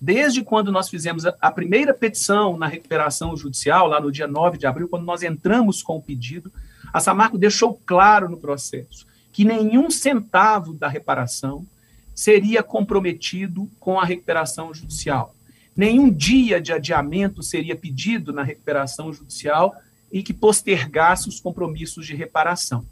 Desde 0.00 0.42
quando 0.42 0.70
nós 0.70 0.88
fizemos 0.88 1.24
a, 1.24 1.34
a, 1.40 1.50
primeira 1.50 1.94
petição 1.94 2.56
na 2.56 2.66
recuperação 2.66 3.36
judicial, 3.36 3.86
lá 3.86 4.00
no 4.00 4.12
dia 4.12 4.26
9 4.26 4.58
de 4.58 4.66
abril, 4.66 4.88
quando 4.88 5.04
nós 5.04 5.22
entramos 5.22 5.82
com 5.82 5.96
o 5.96 6.02
pedido, 6.02 6.52
a 6.92 7.00
Samarco 7.00 7.38
deixou 7.38 7.80
claro 7.86 8.28
no 8.28 8.36
processo 8.36 9.06
que 9.32 9.44
nenhum 9.44 9.90
centavo 9.90 10.72
da 10.72 10.88
reparação 10.88 11.66
seria 12.14 12.62
comprometido 12.62 13.70
com 13.78 14.00
a 14.00 14.04
recuperação 14.04 14.72
judicial. 14.72 15.34
Nenhum 15.76 16.10
dia 16.10 16.58
de 16.58 16.72
adiamento 16.72 17.42
seria 17.42 17.76
pedido 17.76 18.32
na 18.32 18.42
recuperação 18.42 19.12
judicial 19.12 19.74
e 20.10 20.22
que 20.22 20.32
postergasse 20.32 21.28
os 21.28 21.38
compromissos 21.38 22.06
de 22.06 22.16
reparação. 22.16 22.86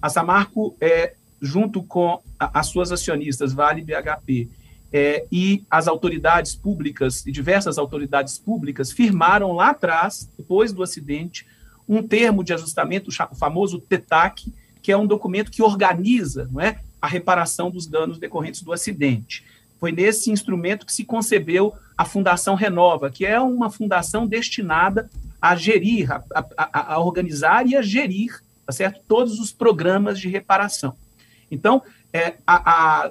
A 0.00 0.08
Samarco, 0.08 0.74
é, 0.80 1.14
junto 1.40 1.82
com 1.82 2.20
a, 2.38 2.60
as 2.60 2.66
suas 2.66 2.92
acionistas, 2.92 3.52
Vale 3.52 3.82
BHP, 3.82 4.48
é, 4.92 5.24
e 5.30 5.64
as 5.70 5.86
autoridades 5.86 6.54
públicas, 6.54 7.24
e 7.26 7.32
diversas 7.32 7.78
autoridades 7.78 8.38
públicas, 8.38 8.90
firmaram 8.90 9.52
lá 9.52 9.70
atrás, 9.70 10.28
depois 10.36 10.72
do 10.72 10.82
acidente, 10.82 11.46
um 11.88 12.02
termo 12.02 12.44
de 12.44 12.52
ajustamento, 12.52 13.10
o 13.10 13.34
famoso 13.34 13.80
TETAC, 13.80 14.52
que 14.82 14.92
é 14.92 14.96
um 14.96 15.06
documento 15.06 15.50
que 15.50 15.62
organiza 15.62 16.48
não 16.50 16.60
é, 16.60 16.80
a 17.00 17.06
reparação 17.06 17.70
dos 17.70 17.86
danos 17.86 18.18
decorrentes 18.18 18.62
do 18.62 18.72
acidente. 18.72 19.44
Foi 19.78 19.90
nesse 19.90 20.30
instrumento 20.30 20.84
que 20.84 20.92
se 20.92 21.04
concebeu 21.04 21.74
a 21.96 22.04
Fundação 22.04 22.54
Renova, 22.54 23.10
que 23.10 23.24
é 23.24 23.40
uma 23.40 23.70
fundação 23.70 24.26
destinada 24.26 25.08
a 25.40 25.56
gerir, 25.56 26.12
a, 26.12 26.22
a, 26.56 26.94
a 26.94 27.00
organizar 27.00 27.66
e 27.66 27.74
a 27.74 27.82
gerir, 27.82 28.40
tá 28.66 28.72
certo? 28.72 29.00
Todos 29.08 29.40
os 29.40 29.50
programas 29.50 30.20
de 30.20 30.28
reparação. 30.28 30.94
Então, 31.50 31.82
é, 32.12 32.34
a, 32.46 33.04
a, 33.04 33.10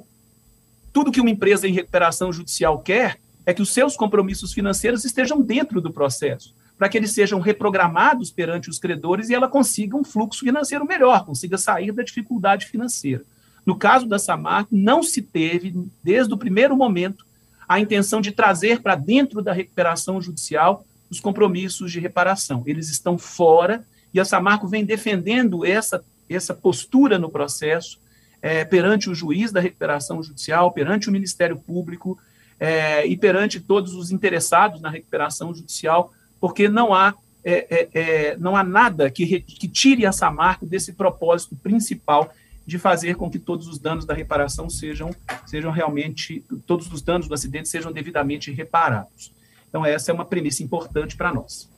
tudo 0.94 1.12
que 1.12 1.22
uma 1.22 1.30
empresa 1.30 1.68
em 1.68 1.74
recuperação 1.74 2.32
judicial 2.32 2.80
quer 2.80 3.18
é 3.46 3.54
que 3.54 3.62
os 3.62 3.74
seus 3.74 3.96
compromissos 3.96 4.54
financeiros 4.54 5.06
estejam 5.06 5.42
dentro 5.42 5.82
do 5.82 5.92
processo, 5.92 6.54
para 6.78 6.88
que 6.88 6.98
eles 6.98 7.12
sejam 7.12 7.40
reprogramados 7.40 8.32
perante 8.32 8.70
os 8.70 8.80
credores 8.80 9.30
e 9.30 9.34
ela 9.34 9.48
consiga 9.48 9.98
um 9.98 10.04
fluxo 10.04 10.42
financeiro 10.42 10.86
melhor, 10.86 11.26
consiga 11.26 11.58
sair 11.58 11.92
da 11.92 12.04
dificuldade 12.04 12.68
financeira. 12.68 13.24
No 13.66 13.76
caso 13.76 14.08
da 14.08 14.18
Samarco, 14.18 14.70
não 14.72 15.04
se 15.04 15.22
teve, 15.22 15.76
desde 16.04 16.34
o 16.34 16.38
primeiro 16.38 16.76
momento, 16.76 17.26
a 17.68 17.80
intenção 17.80 18.20
de 18.22 18.32
trazer 18.32 18.82
para 18.82 18.96
dentro 18.96 19.42
da 19.42 19.54
recuperação 19.54 20.22
judicial 20.22 20.86
os 21.10 21.20
compromissos 21.20 21.92
de 21.92 22.00
reparação. 22.00 22.64
Eles 22.66 22.90
estão 22.90 23.18
fora 23.18 23.86
e 24.14 24.20
a 24.20 24.26
Samarco 24.26 24.68
vem 24.68 24.86
defendendo 24.86 25.66
essa, 25.66 26.04
essa 26.28 26.54
postura 26.54 27.20
no 27.20 27.30
processo 27.30 28.00
é, 28.42 28.64
perante 28.64 29.10
o 29.10 29.16
juiz 29.16 29.52
da 29.52 29.60
recuperação 29.60 30.22
judicial, 30.24 30.72
perante 30.72 31.10
o 31.10 31.12
Ministério 31.12 31.58
Público 31.58 32.18
é, 32.60 33.06
e 33.06 33.16
perante 33.18 33.60
todos 33.60 33.94
os 33.94 34.12
interessados 34.12 34.82
na 34.82 34.90
recuperação 34.90 35.54
judicial, 35.54 36.12
porque 36.40 36.68
não 36.68 36.94
há, 36.94 37.14
é, 37.44 37.68
é, 37.70 37.90
é 37.94 38.38
não 38.38 38.56
há 38.56 38.64
nada 38.64 39.10
que, 39.10 39.42
que 39.42 39.68
tire 39.68 40.06
a 40.06 40.12
Samarco 40.12 40.66
desse 40.66 40.94
propósito 40.94 41.56
principal 41.56 42.32
de 42.66 42.78
fazer 42.78 43.16
com 43.16 43.30
que 43.30 43.40
todos 43.40 43.68
os 43.68 43.80
danos 43.80 44.06
da 44.06 44.14
reparação 44.14 44.70
sejam, 44.70 45.10
sejam 45.46 45.72
realmente, 45.72 46.46
todos 46.68 46.92
os 46.92 47.02
danos 47.02 47.28
do 47.28 47.34
acidente 47.34 47.68
sejam 47.68 47.92
devidamente 47.92 48.52
reparados. 48.52 49.34
Então, 49.68 49.86
essa 49.86 50.12
é 50.12 50.14
uma 50.14 50.26
premissa 50.26 50.64
importante 50.64 51.18
para 51.18 51.34
nós. 51.34 51.70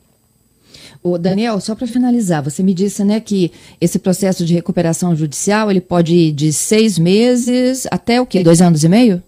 O 1.04 1.18
Daniel, 1.18 1.60
só 1.60 1.76
para 1.76 1.88
finalizar, 1.88 2.44
você 2.44 2.62
me 2.62 2.74
disse 2.74 3.04
né, 3.04 3.20
que 3.20 3.52
esse 3.80 3.98
processo 3.98 4.46
de 4.46 4.54
recuperação 4.54 5.16
judicial 5.16 5.70
ele 5.70 5.82
pode 5.82 6.14
ir 6.14 6.32
de 6.32 6.54
seis 6.54 6.98
meses 7.00 7.88
até 7.90 8.22
o 8.22 8.26
quê? 8.26 8.44
Dois 8.44 8.62
anos 8.62 8.84
e 8.84 8.90
meio? 8.90 9.24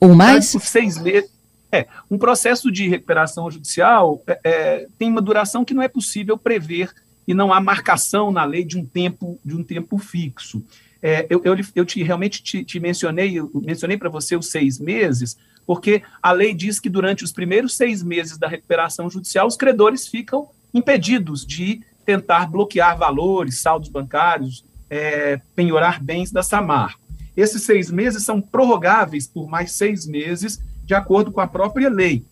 Ou 0.00 0.14
mais? 0.14 0.46
Seis 0.46 0.98
meses. 0.98 1.30
É, 1.70 1.86
um 2.10 2.16
processo 2.16 2.70
de 2.70 2.88
recuperação 2.88 3.50
judicial 3.50 4.22
é, 4.26 4.40
é, 4.44 4.86
tem 4.98 5.10
uma 5.10 5.20
duração 5.20 5.64
que 5.64 5.74
não 5.74 5.82
é 5.82 5.88
possível 5.88 6.38
prever 6.38 6.90
e 7.26 7.34
não 7.34 7.52
há 7.52 7.60
marcação 7.60 8.30
na 8.30 8.44
lei 8.44 8.64
de 8.64 8.78
um 8.78 8.84
tempo 8.84 9.38
de 9.44 9.54
um 9.54 9.64
tempo 9.64 9.98
fixo. 9.98 10.62
É, 11.02 11.26
eu, 11.28 11.42
eu, 11.44 11.56
eu 11.74 11.84
te, 11.84 12.02
realmente 12.02 12.42
te, 12.42 12.64
te 12.64 12.80
mencionei, 12.80 13.36
mencionei 13.54 13.96
para 13.96 14.08
você 14.08 14.36
os 14.36 14.48
seis 14.48 14.78
meses, 14.78 15.36
porque 15.66 16.02
a 16.22 16.32
lei 16.32 16.54
diz 16.54 16.78
que 16.78 16.88
durante 16.88 17.24
os 17.24 17.32
primeiros 17.32 17.76
seis 17.76 18.02
meses 18.02 18.38
da 18.38 18.46
recuperação 18.46 19.10
judicial, 19.10 19.46
os 19.46 19.56
credores 19.56 20.06
ficam 20.06 20.48
impedidos 20.72 21.44
de 21.44 21.82
tentar 22.04 22.46
bloquear 22.46 22.96
valores, 22.96 23.60
saldos 23.60 23.88
bancários, 23.88 24.64
é, 24.88 25.40
penhorar 25.54 26.02
bens 26.02 26.30
da 26.30 26.42
Samar. 26.42 26.96
Esses 27.36 27.62
seis 27.62 27.90
meses 27.90 28.22
são 28.22 28.40
prorrogáveis 28.40 29.26
por 29.26 29.48
mais 29.48 29.72
seis 29.72 30.06
meses, 30.06 30.62
de 30.84 30.94
acordo 30.94 31.32
com 31.32 31.40
a 31.40 31.46
própria 31.46 31.90
lei. 31.90 32.24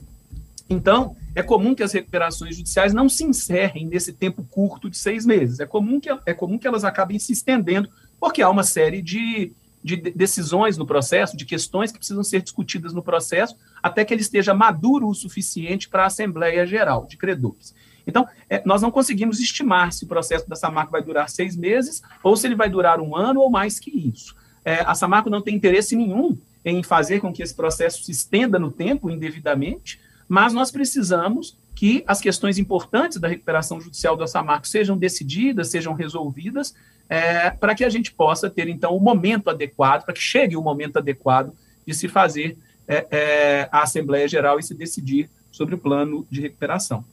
Então, 0.70 1.16
é 1.34 1.42
comum 1.42 1.74
que 1.74 1.82
as 1.82 1.92
recuperações 1.92 2.56
judiciais 2.56 2.94
não 2.94 3.08
se 3.08 3.24
encerrem 3.24 3.86
nesse 3.86 4.12
tempo 4.12 4.46
curto 4.50 4.88
de 4.88 4.96
seis 4.96 5.26
meses. 5.26 5.58
É 5.58 5.66
comum 5.66 6.00
que, 6.00 6.08
é 6.24 6.32
comum 6.32 6.56
que 6.56 6.66
elas 6.66 6.84
acabem 6.84 7.18
se 7.18 7.32
estendendo, 7.32 7.90
porque 8.20 8.40
há 8.40 8.48
uma 8.48 8.62
série 8.62 9.02
de, 9.02 9.52
de 9.84 9.96
decisões 9.96 10.78
no 10.78 10.86
processo, 10.86 11.36
de 11.36 11.44
questões 11.44 11.92
que 11.92 11.98
precisam 11.98 12.24
ser 12.24 12.40
discutidas 12.40 12.94
no 12.94 13.02
processo, 13.02 13.54
até 13.82 14.02
que 14.02 14.14
ele 14.14 14.22
esteja 14.22 14.54
maduro 14.54 15.06
o 15.06 15.14
suficiente 15.14 15.90
para 15.90 16.04
a 16.04 16.06
Assembleia 16.06 16.66
Geral 16.66 17.04
de 17.06 17.18
Credores. 17.18 17.74
Então, 18.06 18.26
é, 18.48 18.62
nós 18.64 18.80
não 18.80 18.90
conseguimos 18.90 19.38
estimar 19.38 19.92
se 19.92 20.04
o 20.04 20.08
processo 20.08 20.48
da 20.48 20.56
Samarco 20.56 20.90
vai 20.90 21.02
durar 21.02 21.28
seis 21.28 21.54
meses 21.54 22.02
ou 22.22 22.34
se 22.34 22.46
ele 22.46 22.54
vai 22.54 22.70
durar 22.70 22.98
um 22.98 23.14
ano 23.14 23.40
ou 23.40 23.50
mais 23.50 23.78
que 23.78 23.90
isso. 23.90 24.34
É, 24.64 24.80
a 24.80 24.94
Samarco 24.94 25.28
não 25.28 25.42
tem 25.42 25.54
interesse 25.54 25.94
nenhum 25.94 26.36
em 26.64 26.82
fazer 26.82 27.20
com 27.20 27.30
que 27.30 27.42
esse 27.42 27.54
processo 27.54 28.02
se 28.02 28.10
estenda 28.10 28.58
no 28.58 28.70
tempo 28.70 29.10
indevidamente, 29.10 30.00
mas 30.26 30.54
nós 30.54 30.70
precisamos 30.70 31.58
que 31.74 32.02
as 32.06 32.20
questões 32.20 32.56
importantes 32.56 33.18
da 33.18 33.28
recuperação 33.28 33.78
judicial 33.80 34.16
da 34.16 34.26
Samarco 34.26 34.66
sejam 34.66 34.96
decididas, 34.96 35.68
sejam 35.68 35.92
resolvidas, 35.92 36.74
é, 37.08 37.50
para 37.50 37.74
que 37.74 37.84
a 37.84 37.88
gente 37.88 38.12
possa 38.12 38.48
ter, 38.48 38.68
então, 38.68 38.96
o 38.96 39.00
momento 39.00 39.50
adequado, 39.50 40.04
para 40.04 40.14
que 40.14 40.20
chegue 40.20 40.56
o 40.56 40.62
momento 40.62 40.98
adequado 40.98 41.52
de 41.86 41.94
se 41.94 42.08
fazer 42.08 42.56
é, 42.88 43.06
é, 43.10 43.68
a 43.70 43.82
Assembleia 43.82 44.26
Geral 44.26 44.58
e 44.58 44.62
se 44.62 44.74
decidir 44.74 45.28
sobre 45.50 45.74
o 45.74 45.78
plano 45.78 46.26
de 46.30 46.40
recuperação. 46.40 47.04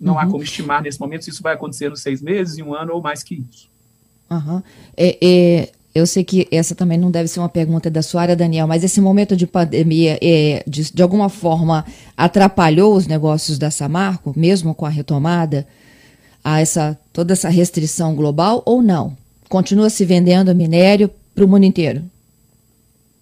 Não 0.00 0.14
uhum. 0.14 0.18
há 0.18 0.26
como 0.26 0.42
estimar 0.42 0.82
nesse 0.82 1.00
momento 1.00 1.24
se 1.24 1.30
isso 1.30 1.42
vai 1.42 1.54
acontecer 1.54 1.88
nos 1.88 2.02
seis 2.02 2.20
meses, 2.22 2.58
em 2.58 2.62
um 2.62 2.74
ano 2.74 2.94
ou 2.94 3.02
mais 3.02 3.22
que 3.22 3.34
isso. 3.34 3.68
Uhum. 4.30 4.62
Eu 5.94 6.08
sei 6.08 6.24
que 6.24 6.48
essa 6.50 6.74
também 6.74 6.98
não 6.98 7.08
deve 7.08 7.28
ser 7.28 7.38
uma 7.38 7.48
pergunta 7.48 7.88
da 7.88 8.02
sua 8.02 8.22
área, 8.22 8.34
Daniel, 8.34 8.66
mas 8.66 8.82
esse 8.82 9.00
momento 9.00 9.36
de 9.36 9.46
pandemia, 9.46 10.18
é, 10.20 10.64
de, 10.66 10.92
de 10.92 11.02
alguma 11.02 11.28
forma, 11.28 11.84
atrapalhou 12.16 12.96
os 12.96 13.06
negócios 13.06 13.58
da 13.58 13.70
Samarco, 13.70 14.32
mesmo 14.36 14.74
com 14.74 14.84
a 14.84 14.88
retomada, 14.88 15.64
a 16.42 16.60
essa, 16.60 16.98
toda 17.12 17.32
essa 17.32 17.48
restrição 17.48 18.16
global, 18.16 18.60
ou 18.66 18.82
não? 18.82 19.16
Continua 19.48 19.90
se 19.90 20.04
vendendo 20.04 20.54
minério 20.54 21.10
para 21.34 21.44
o 21.44 21.48
mundo 21.48 21.64
inteiro? 21.64 22.02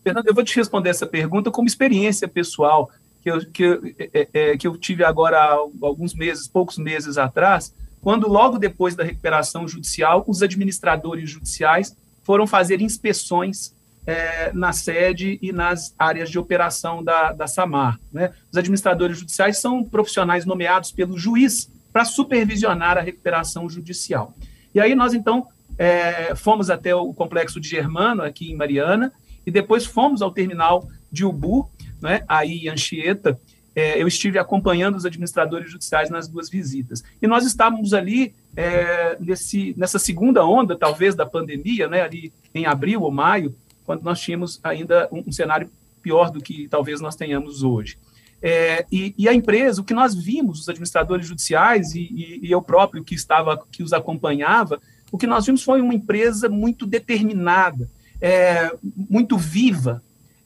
Fernando, 0.02 0.26
eu 0.26 0.35
vou 0.35 0.44
te 0.44 0.56
responder 0.56 0.90
essa 0.90 1.06
pergunta 1.06 1.50
como 1.50 1.68
experiência 1.68 2.26
pessoal 2.26 2.90
que 3.22 3.30
eu, 3.30 3.46
que, 3.46 3.62
eu, 3.62 3.82
é, 3.98 4.28
é, 4.32 4.56
que 4.56 4.66
eu 4.66 4.76
tive 4.76 5.04
agora 5.04 5.38
há 5.38 5.52
alguns 5.82 6.14
meses, 6.14 6.48
poucos 6.48 6.76
meses 6.76 7.16
atrás, 7.16 7.72
quando 8.00 8.28
logo 8.28 8.58
depois 8.58 8.96
da 8.96 9.04
recuperação 9.04 9.66
judicial, 9.68 10.24
os 10.26 10.42
administradores 10.42 11.30
judiciais 11.30 11.96
foram 12.24 12.46
fazer 12.46 12.80
inspeções 12.80 13.72
é, 14.04 14.52
na 14.52 14.72
sede 14.72 15.38
e 15.40 15.52
nas 15.52 15.94
áreas 15.96 16.28
de 16.28 16.38
operação 16.38 17.02
da, 17.02 17.32
da 17.32 17.46
SAMAR. 17.46 18.00
Né? 18.12 18.32
Os 18.50 18.58
administradores 18.58 19.18
judiciais 19.18 19.58
são 19.58 19.85
profissionais 19.85 20.44
nomeados 20.44 20.90
pelo 20.90 21.16
juiz 21.16 21.70
para 21.92 22.04
supervisionar 22.04 22.98
a 22.98 23.02
recuperação 23.02 23.68
judicial. 23.68 24.35
E 24.74 24.80
aí 24.80 24.94
nós, 24.94 25.14
então, 25.14 25.46
é, 25.83 26.37
fomos 26.37 26.71
até 26.71 26.95
o 26.95 27.12
complexo 27.12 27.61
de 27.61 27.68
Germano, 27.68 28.23
aqui 28.23 28.53
em 28.53 28.55
Mariana, 28.55 29.12
e 29.45 29.51
depois 29.51 29.85
fomos 29.85 30.23
ao 30.23 30.31
terminal 30.31 30.88
de 31.11 31.25
Ubu, 31.25 31.68
né, 32.01 32.23
aí 32.29 32.66
em 32.66 32.68
Anchieta. 32.68 33.37
É, 33.75 34.01
eu 34.01 34.07
estive 34.07 34.38
acompanhando 34.38 34.95
os 34.95 35.05
administradores 35.05 35.73
judiciais 35.73 36.09
nas 36.09 36.29
duas 36.29 36.49
visitas. 36.49 37.03
E 37.21 37.27
nós 37.27 37.45
estávamos 37.45 37.92
ali 37.95 38.33
é, 38.55 39.16
nesse, 39.18 39.75
nessa 39.77 39.99
segunda 39.99 40.47
onda, 40.47 40.79
talvez, 40.79 41.16
da 41.16 41.27
pandemia, 41.27 41.88
né, 41.88 42.03
ali 42.03 42.33
em 42.55 42.64
abril 42.64 43.03
ou 43.03 43.11
maio, 43.11 43.53
quando 43.85 44.05
nós 44.05 44.21
tínhamos 44.21 44.61
ainda 44.62 45.09
um, 45.11 45.25
um 45.27 45.33
cenário 45.33 45.68
pior 46.01 46.31
do 46.31 46.40
que 46.40 46.68
talvez 46.68 47.01
nós 47.01 47.16
tenhamos 47.16 47.64
hoje. 47.64 47.99
É, 48.40 48.87
e, 48.90 49.14
e, 49.18 49.29
a 49.29 49.35
empresa, 49.35 49.81
o 49.81 49.85
que 49.85 49.95
nós 49.95 50.14
vimos, 50.14 50.61
os 50.61 50.68
administradores 50.68 51.27
judiciais 51.27 51.95
e, 51.97 52.03
e, 52.03 52.47
e, 52.47 52.51
eu 52.53 52.62
próprio 52.62 53.03
que 53.03 53.16
estava, 53.16 53.61
que 53.71 53.83
os 53.83 53.92
acompanhava, 53.92 54.81
o 55.12 55.18
que 55.18 55.27
nós 55.27 55.44
vimos 55.44 55.62
foi 55.62 55.83
uma 55.83 55.94
empresa 55.94 56.48
muito 56.48 56.87
determinada, 56.87 57.88
é, 58.20 58.75
muito 58.83 59.37
viva, 59.37 60.03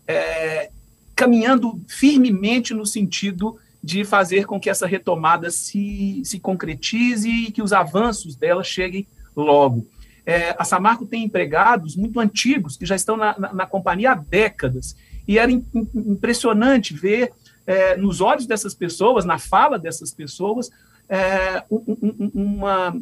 é, 0.06 0.70
caminhando 1.14 1.80
firmemente 1.86 2.74
no 2.74 2.84
sentido 2.84 3.56
de 3.82 4.04
fazer 4.04 4.44
com 4.44 4.58
que 4.58 4.68
essa 4.68 4.86
retomada 4.86 5.48
se, 5.50 6.20
se 6.24 6.40
concretize 6.40 7.30
e 7.30 7.52
que 7.52 7.62
os 7.62 7.72
avanços 7.72 8.34
dela 8.34 8.64
cheguem 8.64 9.06
logo. 9.36 9.86
É, 10.26 10.56
a 10.58 10.64
Samarco 10.64 11.06
tem 11.06 11.22
empregados 11.22 11.94
muito 11.94 12.18
antigos 12.18 12.76
que 12.76 12.84
já 12.84 12.96
estão 12.96 13.16
na, 13.16 13.38
na, 13.38 13.52
na 13.52 13.66
companhia 13.66 14.12
há 14.12 14.14
décadas, 14.16 14.96
e 15.28 15.38
era 15.38 15.52
in, 15.52 15.64
impressionante 15.94 16.92
ver 16.92 17.32
é, 17.64 17.96
nos 17.96 18.20
olhos 18.20 18.46
dessas 18.46 18.74
pessoas, 18.74 19.24
na 19.24 19.38
fala 19.38 19.78
dessas 19.78 20.12
pessoas, 20.12 20.70
é, 21.08 21.62
um, 21.70 21.96
um, 22.02 22.30
uma, 22.34 23.00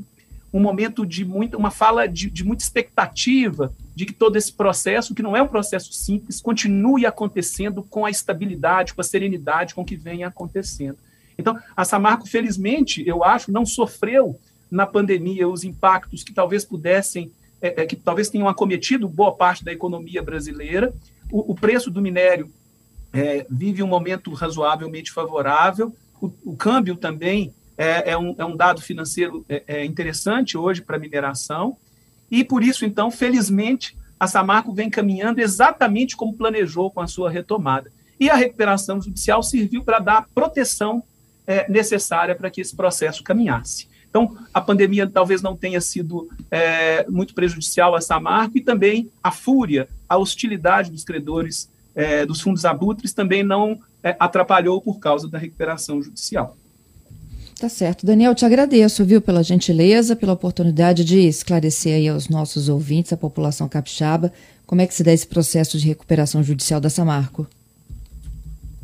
um 0.55 0.61
momento 0.61 1.05
de 1.05 1.25
muita, 1.25 1.57
uma 1.57 1.73
fala 1.73 2.07
de, 2.07 2.31
de 2.31 2.45
muita 2.45 2.63
expectativa 2.63 3.75
de 3.93 4.07
que 4.07 4.13
todo 4.13 4.37
esse 4.37 4.53
processo, 4.53 5.13
que 5.13 5.23
não 5.23 5.37
é 5.37 5.43
um 5.43 5.49
processo 5.49 5.93
simples, 5.93 6.41
continue 6.41 7.05
acontecendo 7.05 7.83
com 7.83 8.07
a 8.07 8.11
estabilidade, 8.11 8.95
com 8.95 9.01
a 9.01 9.05
serenidade 9.05 9.75
com 9.75 9.85
que 9.85 9.97
vem 9.97 10.23
acontecendo. 10.23 10.97
Então, 11.37 11.59
a 11.77 11.85
Samarco, 11.85 12.29
felizmente, 12.29 13.03
eu 13.05 13.25
acho, 13.25 13.51
não 13.51 13.67
sofreu 13.67 14.39
na 14.71 14.87
pandemia 14.87 15.49
os 15.49 15.65
impactos 15.65 16.23
que 16.23 16.33
talvez 16.33 16.65
pudessem, 16.65 17.33
é, 17.61 17.83
é, 17.83 17.87
que 17.87 17.97
talvez 17.97 18.31
tenham 18.31 18.49
acometido 18.49 19.09
boa 19.09 19.35
parte 19.35 19.65
da 19.65 19.73
economia 19.73 20.23
brasileira. 20.23 20.95
O, 21.33 21.51
o 21.51 21.55
preço 21.57 21.91
do 21.91 22.01
minério 22.01 22.49
é, 23.13 23.45
vive 23.51 23.83
um 23.83 23.89
momento 23.89 24.33
razoavelmente 24.33 25.11
favorável, 25.11 25.93
o, 26.23 26.31
o 26.45 26.57
câmbio 26.57 26.95
também 26.95 27.53
é, 27.77 28.11
é, 28.13 28.19
um, 28.19 28.35
é, 28.39 28.45
um, 28.45 28.57
dado 28.57 28.81
financeiro 28.81 29.45
é, 29.49 29.63
é 29.67 29.85
interessante 29.85 30.57
hoje 30.57 30.83
para 30.83 30.99
mineração, 30.99 31.77
e 32.31 32.45
por 32.45 32.63
isso, 32.63 32.85
então, 32.85 33.11
felizmente, 33.11 33.97
a 34.19 34.27
Samarco 34.27 34.73
vem 34.73 34.89
caminhando 34.89 35.41
exatamente 35.41 36.17
como 36.17 36.37
planejou 36.37 36.91
com 36.91 37.01
a 37.01 37.07
sua 37.07 37.31
retomada. 37.31 37.93
E 38.19 38.31
a 38.31 38.35
recuperação 38.35 39.01
judicial 39.01 39.43
serviu 39.43 39.85
para 39.85 39.99
dar 39.99 40.19
a 40.19 40.23
proteção 40.23 41.03
é, 41.47 41.71
necessária 41.71 42.35
para 42.35 42.51
que 42.51 42.61
esse 42.61 42.75
processo 42.75 43.23
caminhasse. 43.23 43.89
Então, 44.09 44.37
a 44.53 44.61
pandemia 44.61 45.09
talvez 45.09 45.43
não 45.43 45.57
tenha 45.57 45.81
sido 45.81 46.29
é, 46.51 47.05
muito 47.09 47.35
prejudicial 47.35 47.95
a 47.97 48.01
Samarco 48.01 48.57
e 48.57 48.61
também 48.61 49.11
a 49.23 49.33
fúria, 49.33 49.89
a 50.09 50.17
hostilidade 50.17 50.91
dos 50.91 51.03
credores 51.03 51.69
é, 51.95 52.25
dos 52.25 52.41
fundos 52.41 52.65
abutres 52.65 53.13
também 53.13 53.43
não 53.43 53.81
é, 54.03 54.17
atrapalhou 54.19 54.81
por 54.81 54.99
causa 54.99 55.29
da 55.29 55.39
recuperação 55.39 56.01
judicial. 56.01 56.57
Tá 57.59 57.69
certo. 57.69 58.05
Daniel, 58.05 58.35
te 58.35 58.45
agradeço, 58.45 59.05
viu, 59.05 59.21
pela 59.21 59.43
gentileza, 59.43 60.17
pela 60.17 60.33
oportunidade 60.33 61.05
de 61.05 61.21
esclarecer 61.21 61.95
aí 61.95 62.09
aos 62.09 62.29
nossos 62.29 62.69
ouvintes, 62.69 63.13
a 63.13 63.17
população 63.17 63.69
capixaba, 63.69 64.33
como 64.67 64.81
é 64.81 64.87
que 64.87 64.95
se 64.95 65.05
dá 65.05 65.13
esse 65.13 65.27
processo 65.27 65.79
de 65.79 65.87
recuperação 65.87 66.43
judicial 66.43 66.81
da 66.81 66.91
Samarco. 66.91 67.47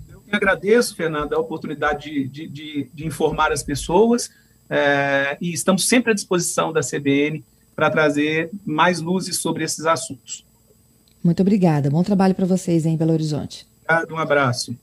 Eu 0.09 0.20
que 0.20 0.35
agradeço, 0.37 0.94
Fernanda, 0.94 1.37
a 1.37 1.40
oportunidade 1.40 2.11
de, 2.11 2.28
de, 2.28 2.48
de, 2.48 2.90
de 2.94 3.06
informar 3.06 3.50
as 3.50 3.62
pessoas 3.62 4.30
é, 4.68 5.37
e 5.40 5.52
estamos 5.52 5.88
sempre 5.88 6.12
à 6.12 6.14
disposição 6.14 6.72
da 6.72 6.80
CBN 6.80 7.42
para 7.74 7.90
trazer 7.90 8.50
mais 8.64 9.00
luzes 9.00 9.38
sobre 9.38 9.64
esses 9.64 9.85
assuntos. 9.85 10.44
Muito 11.24 11.40
obrigada. 11.40 11.90
Bom 11.90 12.02
trabalho 12.02 12.35
para 12.35 12.46
vocês 12.46 12.87
em 12.87 12.96
Belo 12.96 13.12
Horizonte. 13.12 13.66
Um 14.11 14.16
abraço. 14.16 14.76